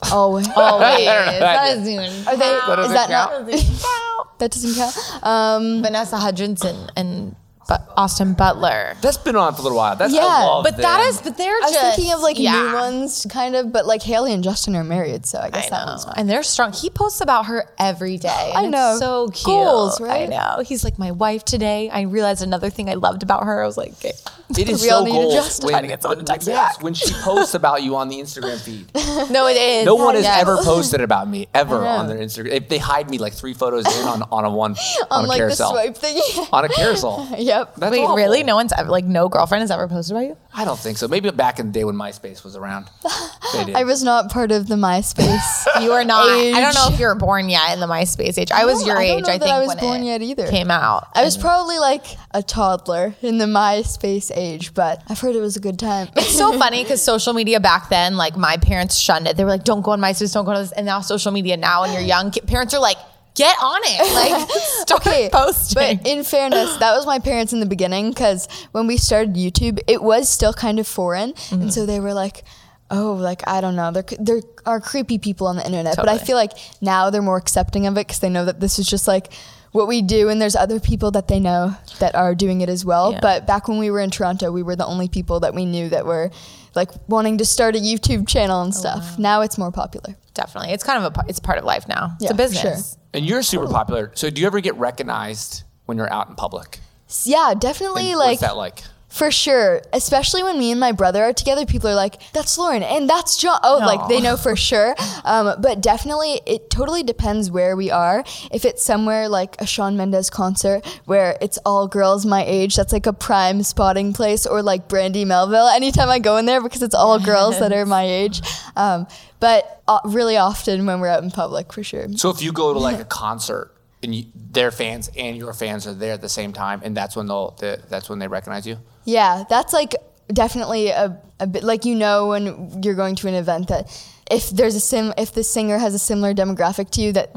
[0.04, 1.06] Oh, oh, wait.
[1.06, 2.04] that is even.
[2.28, 2.44] are they?
[2.46, 3.50] doesn't is that count.
[3.50, 4.38] not?
[4.38, 5.24] that doesn't count.
[5.26, 7.34] Um, Vanessa Hudgenson and
[7.68, 8.96] but Austin Butler.
[9.02, 9.94] That's been on for a little while.
[9.94, 11.08] That's Yeah, I love But that them.
[11.08, 12.52] is, but they're I was just thinking of like yeah.
[12.62, 15.70] new ones, kind of, but like Hailey and Justin are married, so I guess I
[15.70, 15.92] that know.
[15.92, 16.14] one's fine.
[16.16, 16.72] And they're strong.
[16.72, 18.52] He posts about her every day.
[18.54, 18.92] I know.
[18.92, 19.44] It's so cute.
[19.44, 20.22] Goals, right?
[20.32, 20.62] I know.
[20.64, 21.90] He's like, my wife today.
[21.90, 23.62] I realized another thing I loved about her.
[23.62, 24.12] I was like, okay.
[24.56, 25.64] It is We all so need goals adjustment.
[25.66, 26.82] when, Trying to get someone to text yes, back.
[26.82, 28.86] when she posts about you on the Instagram feed.
[29.30, 29.84] no, it is.
[29.84, 30.40] No one has Yes.
[30.40, 32.48] ever posted about me ever on their Instagram.
[32.52, 35.28] If they hide me like three photos in on, on a one on, on a
[35.28, 35.74] like carousel.
[35.74, 36.16] the swipe thing.
[36.52, 37.28] On a carousel.
[37.58, 37.74] Yep.
[37.76, 38.16] That's Wait, awful.
[38.16, 38.42] really?
[38.42, 40.36] No one's ever like no girlfriend has ever posted about you.
[40.54, 41.08] I don't think so.
[41.08, 42.88] Maybe back in the day when MySpace was around.
[43.54, 43.76] They did.
[43.76, 45.66] I was not part of the MySpace.
[45.82, 46.28] You are not.
[46.28, 48.50] I don't know if you were born yet in the MySpace age.
[48.50, 49.22] I was your I don't age.
[49.24, 50.48] know I that think I was when born it yet either.
[50.48, 51.08] Came out.
[51.14, 55.56] I was probably like a toddler in the MySpace age, but I've heard it was
[55.56, 56.08] a good time.
[56.16, 59.36] It's so funny because social media back then, like my parents shunned it.
[59.36, 61.56] They were like, "Don't go on MySpace, don't go on this." And now social media
[61.56, 62.98] now, when you're young, ki- parents are like,
[63.38, 64.50] "Get on it, like
[64.82, 68.96] start posting." But in fairness, that was my parents in the beginning because when we
[68.98, 71.62] started YouTube, it was still kind of foreign, Mm-hmm.
[71.62, 72.44] and so they were like,
[72.90, 76.18] "Oh, like I don't know, there there are creepy people on the internet." But I
[76.18, 79.06] feel like now they're more accepting of it because they know that this is just
[79.08, 79.32] like
[79.72, 82.84] what we do, and there's other people that they know that are doing it as
[82.84, 83.12] well.
[83.12, 83.20] Yeah.
[83.20, 85.88] But back when we were in Toronto, we were the only people that we knew
[85.90, 86.30] that were
[86.78, 89.18] like wanting to start a YouTube channel Oh, and stuff.
[89.18, 90.16] Now it's more popular.
[90.34, 92.16] Definitely, it's kind of a it's part of life now.
[92.20, 92.92] It's a business.
[92.92, 93.00] sure.
[93.12, 94.12] and you're super popular.
[94.14, 96.78] So do you ever get recognized when you're out in public?
[97.24, 98.10] Yeah, definitely.
[98.10, 98.82] And like what's that like?
[99.08, 102.82] For sure, especially when me and my brother are together, people are like, "That's Lauren,"
[102.82, 104.94] and "That's John." Oh, like they know for sure.
[105.24, 108.22] Um, but definitely, it totally depends where we are.
[108.52, 112.92] If it's somewhere like a Shawn Mendes concert where it's all girls my age, that's
[112.92, 115.68] like a prime spotting place, or like Brandy Melville.
[115.68, 118.42] Anytime I go in there because it's all girls that are my age.
[118.76, 119.06] Um,
[119.40, 122.08] but uh, really often when we're out in public, for sure.
[122.16, 125.86] So if you go to like a concert and you, their fans and your fans
[125.86, 128.66] are there at the same time, and that's when they'll the, that's when they recognize
[128.66, 128.78] you.
[129.08, 129.94] Yeah, that's like
[130.30, 133.88] definitely a, a bit like you know when you're going to an event that
[134.30, 137.30] if there's a sim if the singer has a similar demographic to you that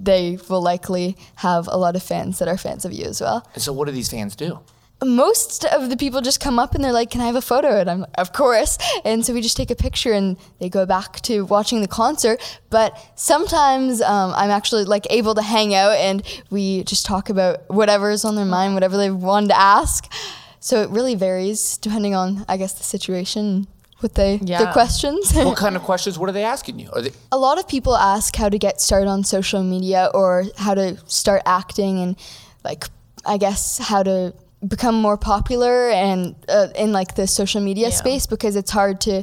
[0.00, 3.44] they will likely have a lot of fans that are fans of you as well.
[3.54, 4.60] And so what do these fans do?
[5.04, 7.80] Most of the people just come up and they're like, "Can I have a photo?"
[7.80, 10.86] And I'm like, "Of course." And so we just take a picture and they go
[10.86, 12.38] back to watching the concert.
[12.70, 17.68] But sometimes um, I'm actually like able to hang out and we just talk about
[17.68, 20.08] whatever is on their mind, whatever they wanted to ask.
[20.60, 23.66] So it really varies depending on, I guess, the situation.
[24.00, 24.72] what they the Yeah.
[24.72, 25.32] questions.
[25.34, 26.18] What kind of questions?
[26.20, 26.88] What are they asking you?
[26.92, 30.44] Are they, a lot of people ask how to get started on social media or
[30.56, 32.14] how to start acting and
[32.64, 32.84] like
[33.26, 34.34] I guess how to
[34.68, 39.22] become more popular and uh, in like the social media space because it's hard to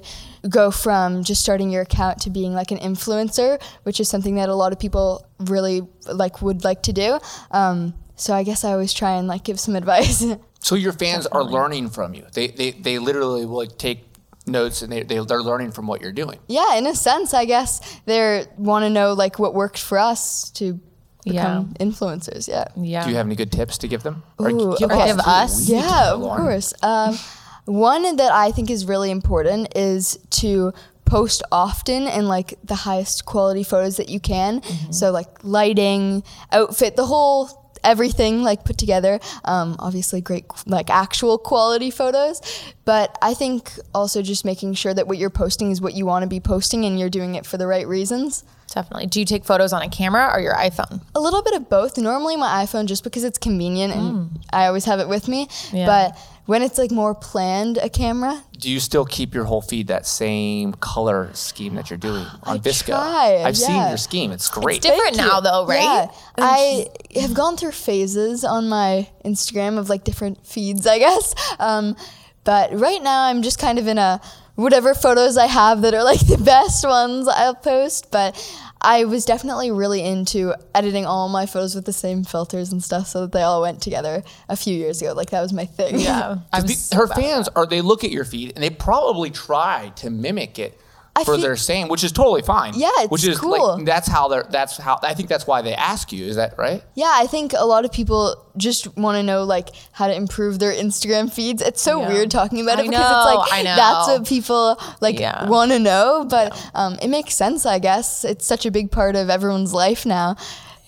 [0.49, 4.49] go from just starting your account to being like an influencer, which is something that
[4.49, 7.17] a lot of people really like would like to do.
[7.51, 10.23] Um, so I guess I always try and like give some advice.
[10.65, 12.25] So your fans are learning from you.
[12.33, 13.99] They they they literally will like take
[14.47, 16.39] notes and they, they they're learning from what you're doing.
[16.47, 20.49] yeah, in a sense, I guess they want to know like what worked for us
[20.51, 20.79] to
[21.23, 22.47] become influencers.
[22.47, 22.65] Yeah.
[22.75, 23.03] Yeah.
[23.03, 24.23] Do you have any good tips to give them?
[24.39, 25.07] Or Ooh, give okay.
[25.07, 25.69] Give us?
[25.69, 26.73] We need to Yeah, of course.
[26.81, 27.17] Um,
[27.65, 30.73] one that I think is really important is to
[31.05, 34.63] post often and like the highest quality photos that you can.
[34.91, 39.19] So like lighting, outfit, the whole everything like put together.
[39.45, 42.41] Um, obviously, great like actual quality photos,
[42.83, 46.23] but I think also just making sure that what you're posting is what you want
[46.23, 48.43] to be posting and you're doing it for the right reasons.
[48.73, 49.07] Definitely.
[49.07, 51.01] Do you take photos on a camera or your iPhone?
[51.13, 51.97] A little bit of both.
[51.97, 55.47] Normally my iPhone just because it's convenient and I always have it with me.
[55.71, 55.85] Yeah.
[55.85, 59.87] But when it's like more planned, a camera, Do you still keep your whole feed
[59.87, 62.85] that same color scheme that you're doing on I VSCO?
[62.87, 64.31] try, I've seen your scheme.
[64.31, 64.77] It's great.
[64.77, 65.43] It's different Thank now you.
[65.43, 65.81] though, right?
[66.07, 66.11] Yeah.
[66.37, 71.33] I have gone through phases on my Instagram of like different feeds, I guess.
[71.59, 71.95] Um,
[72.43, 74.21] but right now I'm just kind of in a
[74.53, 78.11] whatever photos I have that are like the best ones I'll post.
[78.11, 78.35] But
[78.81, 83.07] I was definitely really into editing all my photos with the same filters and stuff
[83.07, 85.13] so that they all went together a few years ago.
[85.13, 85.99] Like that was my thing.
[85.99, 86.37] Yeah.
[86.61, 87.15] The- so her bad.
[87.17, 90.79] fans are they look at your feed and they probably try to mimic it
[91.17, 92.73] I for feel- their saying, which is totally fine.
[92.75, 93.77] Yeah, it's which is cool.
[93.77, 96.25] like that's how they're that's how I think that's why they ask you.
[96.25, 96.83] Is that right?
[96.93, 100.59] Yeah, I think a lot of people just want to know like how to improve
[100.59, 101.61] their Instagram feeds.
[101.61, 102.09] It's so Yeah.
[102.09, 103.75] weird talking about I it because it's like I know.
[103.75, 105.47] that's what people like Yeah.
[105.47, 108.25] want to know, but um, it makes sense, I guess.
[108.25, 110.35] It's such a big part of everyone's life now.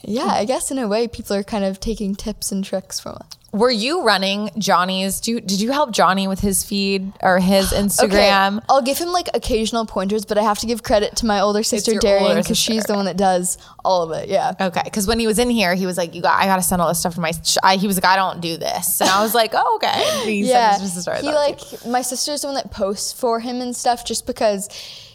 [0.04, 3.16] Yeah, I guess in a way people are kind of taking tips and tricks from
[3.16, 3.38] us.
[3.54, 5.22] Were you running Johnny's?
[5.22, 8.58] Do you, did you help Johnny with his feed or his Instagram?
[8.58, 11.40] Okay, I'll give him like occasional pointers, but I have to give credit to my
[11.40, 14.28] older sister Darian because she's the one that does all of it.
[14.30, 14.54] Yeah.
[14.60, 16.62] Okay, because when he was in here, he was like, "You got, I got to
[16.62, 17.32] send all this stuff to my."
[17.64, 20.44] I, he was like, "I don't do this," and I was like, "Oh, okay." He
[20.44, 21.16] yeah, it to his sister.
[21.16, 24.68] He like my sister's the one that posts for him and stuff, just because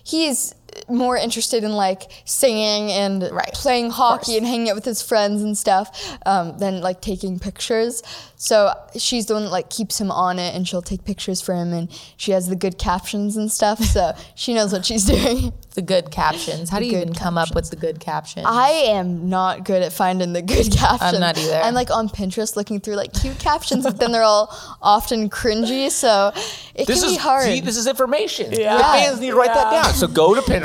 [0.05, 0.55] he's
[0.89, 5.43] more interested in like singing and Right, playing hockey and hanging out with his friends
[5.43, 8.03] and stuff um, than like taking pictures.
[8.37, 11.55] So she's the one that like keeps him on it, and she'll take pictures for
[11.55, 15.53] him, and she has the good captions and stuff, so she knows what she's doing.
[15.75, 16.69] the good captions.
[16.69, 18.47] How do you good even come up with the good captions?
[18.49, 21.01] I am not good at finding the good captions.
[21.15, 21.61] I'm not either.
[21.63, 24.51] I'm like on Pinterest looking through like cute captions, but then they're all
[24.83, 26.33] often cringy, so
[26.75, 27.45] it This can is be hard.
[27.45, 28.51] see, this is information.
[28.51, 28.93] The Yeah.
[28.93, 29.95] fans need to write that down.
[29.95, 30.62] So go to Pinterest.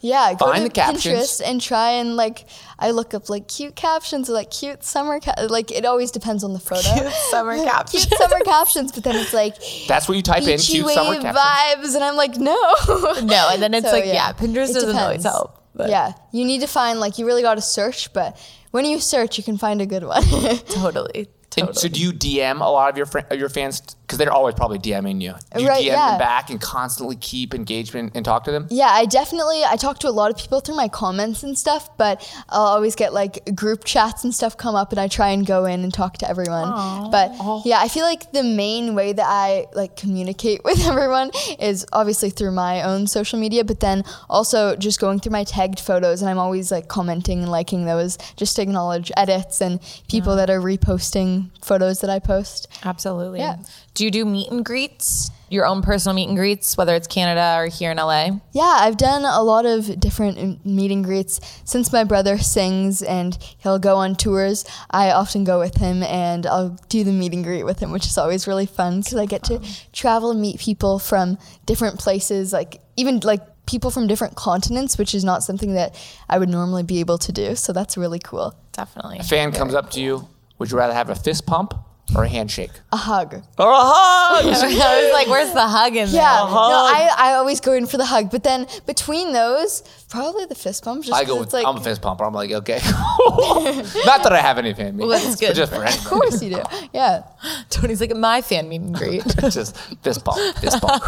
[0.00, 1.04] Yeah, go find to the captions.
[1.04, 2.46] Pinterest and try and like
[2.78, 6.44] I look up like cute captions or like cute summer ca- like it always depends
[6.44, 6.82] on the photo.
[7.00, 8.04] Cute summer captions.
[8.06, 9.54] cute summer captions, but then it's like
[9.88, 10.58] That's what you type in.
[10.58, 11.38] Cute summer captions.
[11.38, 12.52] vibes, and I'm like no,
[13.22, 15.62] No, and then it's So, like, yeah, Pinterest it doesn't always help.
[15.74, 18.38] but- Yeah, you need to find like you really got to search, but
[18.72, 20.22] when you search, you can find a good one.
[20.68, 21.28] totally.
[21.62, 21.76] Totally.
[21.76, 24.54] so do you DM a lot of your fri- uh, your fans because they're always
[24.54, 25.34] probably DMing you?
[25.54, 26.10] Do you Right, DM yeah.
[26.10, 28.66] them back and constantly keep engagement and talk to them?
[28.70, 31.96] Yeah, I definitely I talk to a lot of people through my comments and stuff,
[31.96, 35.46] but I'll always get like group chats and stuff come up and I try and
[35.46, 37.10] go in and talk to everyone.
[37.10, 37.62] But oh.
[37.64, 42.30] yeah, I feel like the main way that I like communicate with everyone is obviously
[42.30, 46.30] through my own social media, but then also just going through my tagged photos and
[46.30, 50.60] I'm always like commenting and liking those just to acknowledge edits and people that are
[50.60, 52.68] reposting photos that I post.
[52.84, 53.40] Absolutely.
[53.40, 53.56] Yeah.
[53.94, 55.30] Do you do meet and greets?
[55.50, 58.40] Your own personal meet and greets, whether it's Canada or here in LA?
[58.52, 63.38] Yeah, I've done a lot of different meet and greets since my brother sings and
[63.58, 64.64] he'll go on tours.
[64.90, 68.06] I often go with him and I'll do the meet and greet with him, which
[68.06, 69.60] is always really fun because I get to
[69.92, 75.14] travel and meet people from different places, like even like people from different continents, which
[75.14, 75.94] is not something that
[76.28, 77.54] I would normally be able to do.
[77.54, 78.54] So that's really cool.
[78.72, 79.18] Definitely.
[79.18, 80.28] A fan comes up to you.
[80.58, 81.74] Would you rather have a fist pump
[82.14, 82.70] or a handshake?
[82.92, 83.34] A hug.
[83.58, 84.44] Or a hug?
[84.46, 86.22] I was like, where's the hug in there?
[86.22, 90.44] Yeah, no, I, I always go in for the hug, but then between those, probably
[90.44, 91.02] the fist pump.
[91.04, 92.24] Just I go with it's like, I'm a fist pumper.
[92.24, 92.78] I'm like, okay.
[92.84, 95.48] Not that I have any fan meetings, Well, that's good.
[95.48, 96.04] but just for of anything.
[96.06, 96.62] course you do.
[96.92, 97.22] Yeah.
[97.70, 99.24] Tony's like, my fan meet and greet.
[99.50, 101.02] just fist pump, fist pump.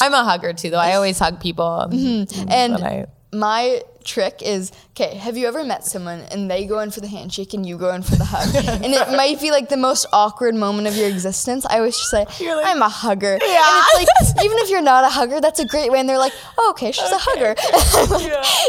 [0.00, 0.78] I'm a hugger too, though.
[0.78, 1.86] I always hug people.
[1.90, 2.48] Mm-hmm.
[2.50, 5.16] And But I- my trick is okay.
[5.16, 7.90] Have you ever met someone and they go in for the handshake and you go
[7.94, 11.08] in for the hug, and it might be like the most awkward moment of your
[11.08, 11.64] existence.
[11.66, 13.38] I always just say, I'm a hugger.
[13.40, 13.84] Yeah.
[13.94, 16.00] And it's like even if you're not a hugger, that's a great way.
[16.00, 17.54] And they're like, oh, okay, she's a hugger.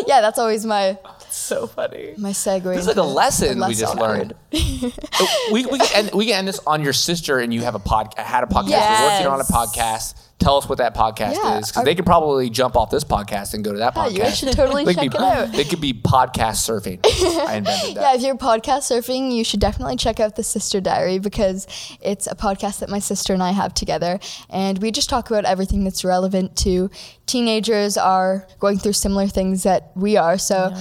[0.08, 0.22] yeah.
[0.22, 0.98] that's always my
[1.30, 2.14] So funny.
[2.18, 2.76] my segue.
[2.78, 4.10] It's like a into lesson we just awkward.
[4.20, 4.34] learned.
[5.22, 7.76] Oh, we, we, can end, we can end this on your sister and you have
[7.76, 8.70] a pod, had a podcast.
[8.70, 10.16] You're working on a podcast.
[10.40, 13.54] Tell us what that podcast Yeah, is because they could probably jump off this podcast
[13.54, 14.12] and go to that Yeah, podcast.
[14.14, 15.52] you guys should totally check be, it out.
[15.52, 17.00] They could be podcast surfing.
[17.46, 18.02] I invented that.
[18.02, 21.68] Yeah, if you're podcast surfing, you should definitely check out the Sister Diary because
[22.02, 24.18] it's a podcast that my sister and I have together.
[24.50, 26.90] And we just talk about everything that's relevant to
[27.26, 30.38] teenagers are going through similar things that we are.
[30.38, 30.74] So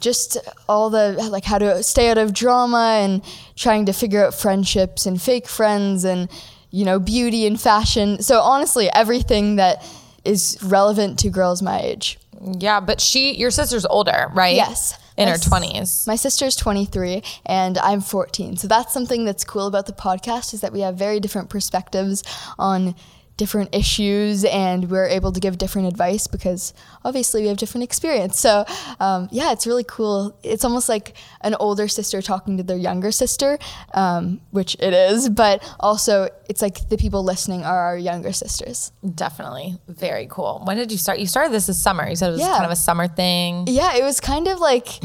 [0.00, 0.36] just
[0.68, 3.24] all the like how to stay out of drama and
[3.56, 6.28] trying to figure out friendships and fake friends and
[6.70, 8.22] you know beauty and fashion.
[8.22, 9.84] So honestly, everything that
[10.24, 12.18] is relevant to girls my age.
[12.58, 14.54] Yeah, but she, your sister's older, right?
[14.54, 14.96] Yes.
[15.16, 16.04] In My her s- twenties.
[16.06, 18.56] My sister's 23 and I'm 14.
[18.56, 22.22] So that's something that's cool about the podcast is that we have very different perspectives
[22.56, 22.94] on
[23.38, 26.74] different issues and we're able to give different advice because
[27.04, 28.38] obviously we have different experience.
[28.38, 28.66] So
[29.00, 30.36] um, yeah, it's really cool.
[30.42, 33.58] It's almost like an older sister talking to their younger sister,
[33.94, 38.92] um, which it is, but also it's like the people listening are our younger sisters.
[39.14, 39.78] Definitely.
[39.88, 40.60] Very cool.
[40.64, 41.18] When did you start?
[41.18, 42.08] You started this this summer.
[42.08, 42.52] You said it was Yeah.
[42.52, 43.64] kind of a summer thing.
[43.68, 45.02] Yeah, it was kind of like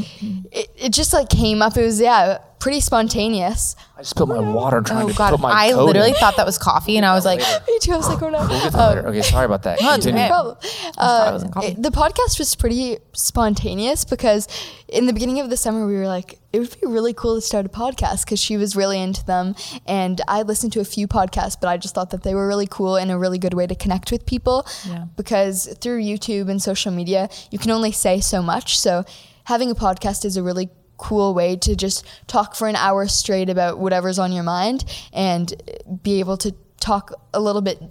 [0.51, 1.77] it, it just like came up.
[1.77, 3.76] It was yeah, pretty spontaneous.
[3.97, 5.32] I just spilled my water trying Oh to God.
[5.32, 6.16] put my I coat literally in.
[6.16, 7.91] thought that was coffee and I was like, Me too.
[7.93, 8.39] I was like, oh no.
[8.39, 9.07] We'll get to that later.
[9.09, 9.82] Okay, sorry about that.
[9.82, 10.22] No, it's Continue.
[10.22, 10.30] okay.
[10.30, 10.55] problem.
[10.61, 11.68] thought it Uh, was in coffee.
[11.68, 14.47] it- the podcast was pretty spontaneous because
[14.88, 17.41] in the beginning of the summer we were like, it would be really cool to
[17.41, 19.55] start a podcast because she was really into them,
[19.88, 22.68] and I listened to a few podcasts, but I just thought that they were really
[22.68, 24.68] cool and a really good way to connect with people.
[24.88, 25.05] Yeah.
[25.18, 28.78] Because through YouTube and social media, you can only say so much.
[28.80, 29.03] So
[29.45, 30.70] having a podcast is a really
[31.03, 35.53] cool way to just talk for an hour straight about whatever's on your mind and
[36.01, 37.81] be able to talk a little bit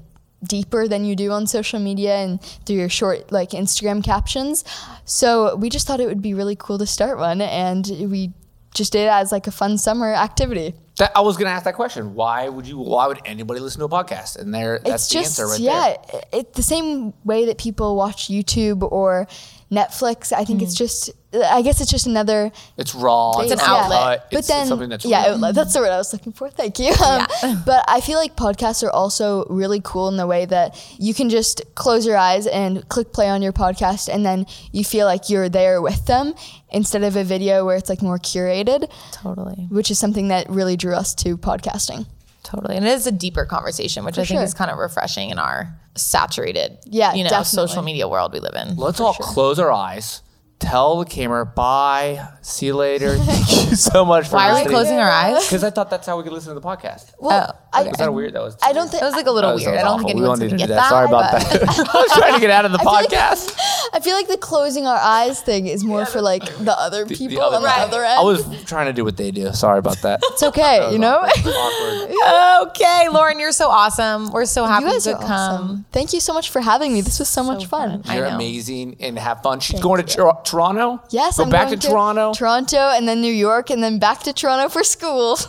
[0.45, 4.65] deeper than you do on social media and through your short like Instagram captions.
[5.05, 8.33] So we just thought it would be really cool to start one and we
[8.75, 10.75] just did it as like a fun summer activity.
[10.99, 12.15] That, I was to ask that question.
[12.15, 12.79] Why would you?
[12.79, 14.39] Why would anybody listen to a podcast?
[14.39, 16.23] And there, that's it's the just answer right yeah, there.
[16.33, 19.27] it, the same way that people watch YouTube or
[19.73, 20.33] Netflix.
[20.33, 20.65] I think Hmm.
[20.67, 23.31] it's just I guess it's just another It's raw.
[23.41, 23.99] It's, It's an an outlet.
[24.01, 24.27] outlet.
[24.31, 25.35] But It's, then, it's something that's yeah, real.
[25.37, 26.51] outlet, that's the word I was looking for.
[26.51, 26.93] Thank you.
[27.03, 27.27] Um,
[27.65, 31.31] but I feel like podcasts are also really cool in the way that you can
[31.31, 35.31] just close your eyes and click play on your podcast, and then you feel like
[35.31, 36.35] you're there with them
[36.71, 39.67] instead of a video where it's like more curated, totally.
[39.71, 42.05] which is something that really drew us to podcasting.
[42.43, 42.77] Totally.
[42.77, 44.43] And it is a deeper conversation, which I think sure.
[44.43, 47.69] is kind of refreshing in our saturated, Yeah, you know, definitely.
[47.69, 48.77] social media world we live in.
[48.77, 50.23] Let's all close our eyes.
[50.63, 52.27] Tell the camera, bye.
[52.41, 53.17] See you later.
[53.17, 54.73] Thank you so much for Why are we listening.
[54.75, 55.45] closing our eyes?
[55.45, 57.13] Because I thought that's how we could listen to the podcast.
[57.19, 58.35] Well, I, Was that weird?
[58.35, 58.57] That was.
[58.63, 59.77] I don't think That was like a little That was- weird.
[59.79, 60.21] that I don't think awful.
[60.21, 60.89] We anyone's don't gonna need to get do that.
[60.89, 61.89] Sorry about but- that.
[61.95, 63.59] I was trying to get out of the feel like- podcast.
[63.93, 67.15] I feel like the closing our eyes thing is more for like the other The-
[67.15, 68.21] the people other- on the other end.
[68.21, 69.53] I was trying to do what they do.
[69.53, 70.21] Sorry about that.
[70.23, 71.17] it's okay, you know.
[71.19, 72.69] Awkward.
[72.71, 74.31] Okay, Lauren, you're so awesome.
[74.31, 75.65] We're so happy you guys you are could come.
[75.65, 75.85] awesome.
[75.93, 77.01] Thank you so much for having me.
[77.01, 78.03] This was so, much fun.
[78.07, 78.35] I You're know.
[78.37, 79.61] amazing and have fun.
[79.61, 81.03] She's going to Tor- Toronto.
[81.11, 82.33] Yes, Go I'm back going to Toronto.
[82.35, 85.37] Toronto, and then New York, and then back to Toronto for school.
[85.37, 85.49] so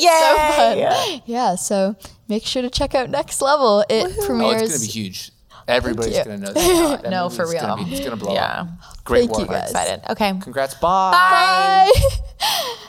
[0.00, 0.10] Yay!
[0.56, 1.22] fun.
[1.26, 1.94] Yeah, so
[2.28, 3.84] make sure to check out Next Level.
[3.88, 4.62] It oh, premieres.
[4.62, 5.30] it's gonna be huge.
[5.68, 7.02] Everybody's gonna know that.
[7.02, 7.84] that No, for is Gonna real.
[7.84, 8.34] be, it's gonna blow up.
[8.34, 8.60] Yeah.
[8.62, 9.04] up.
[9.04, 9.50] Great Thank you, work.
[9.50, 9.70] guys.
[9.70, 10.10] Excited.
[10.10, 10.34] Okay.
[10.40, 10.74] Congrats.
[10.74, 11.90] Bye.
[11.92, 12.76] Bye.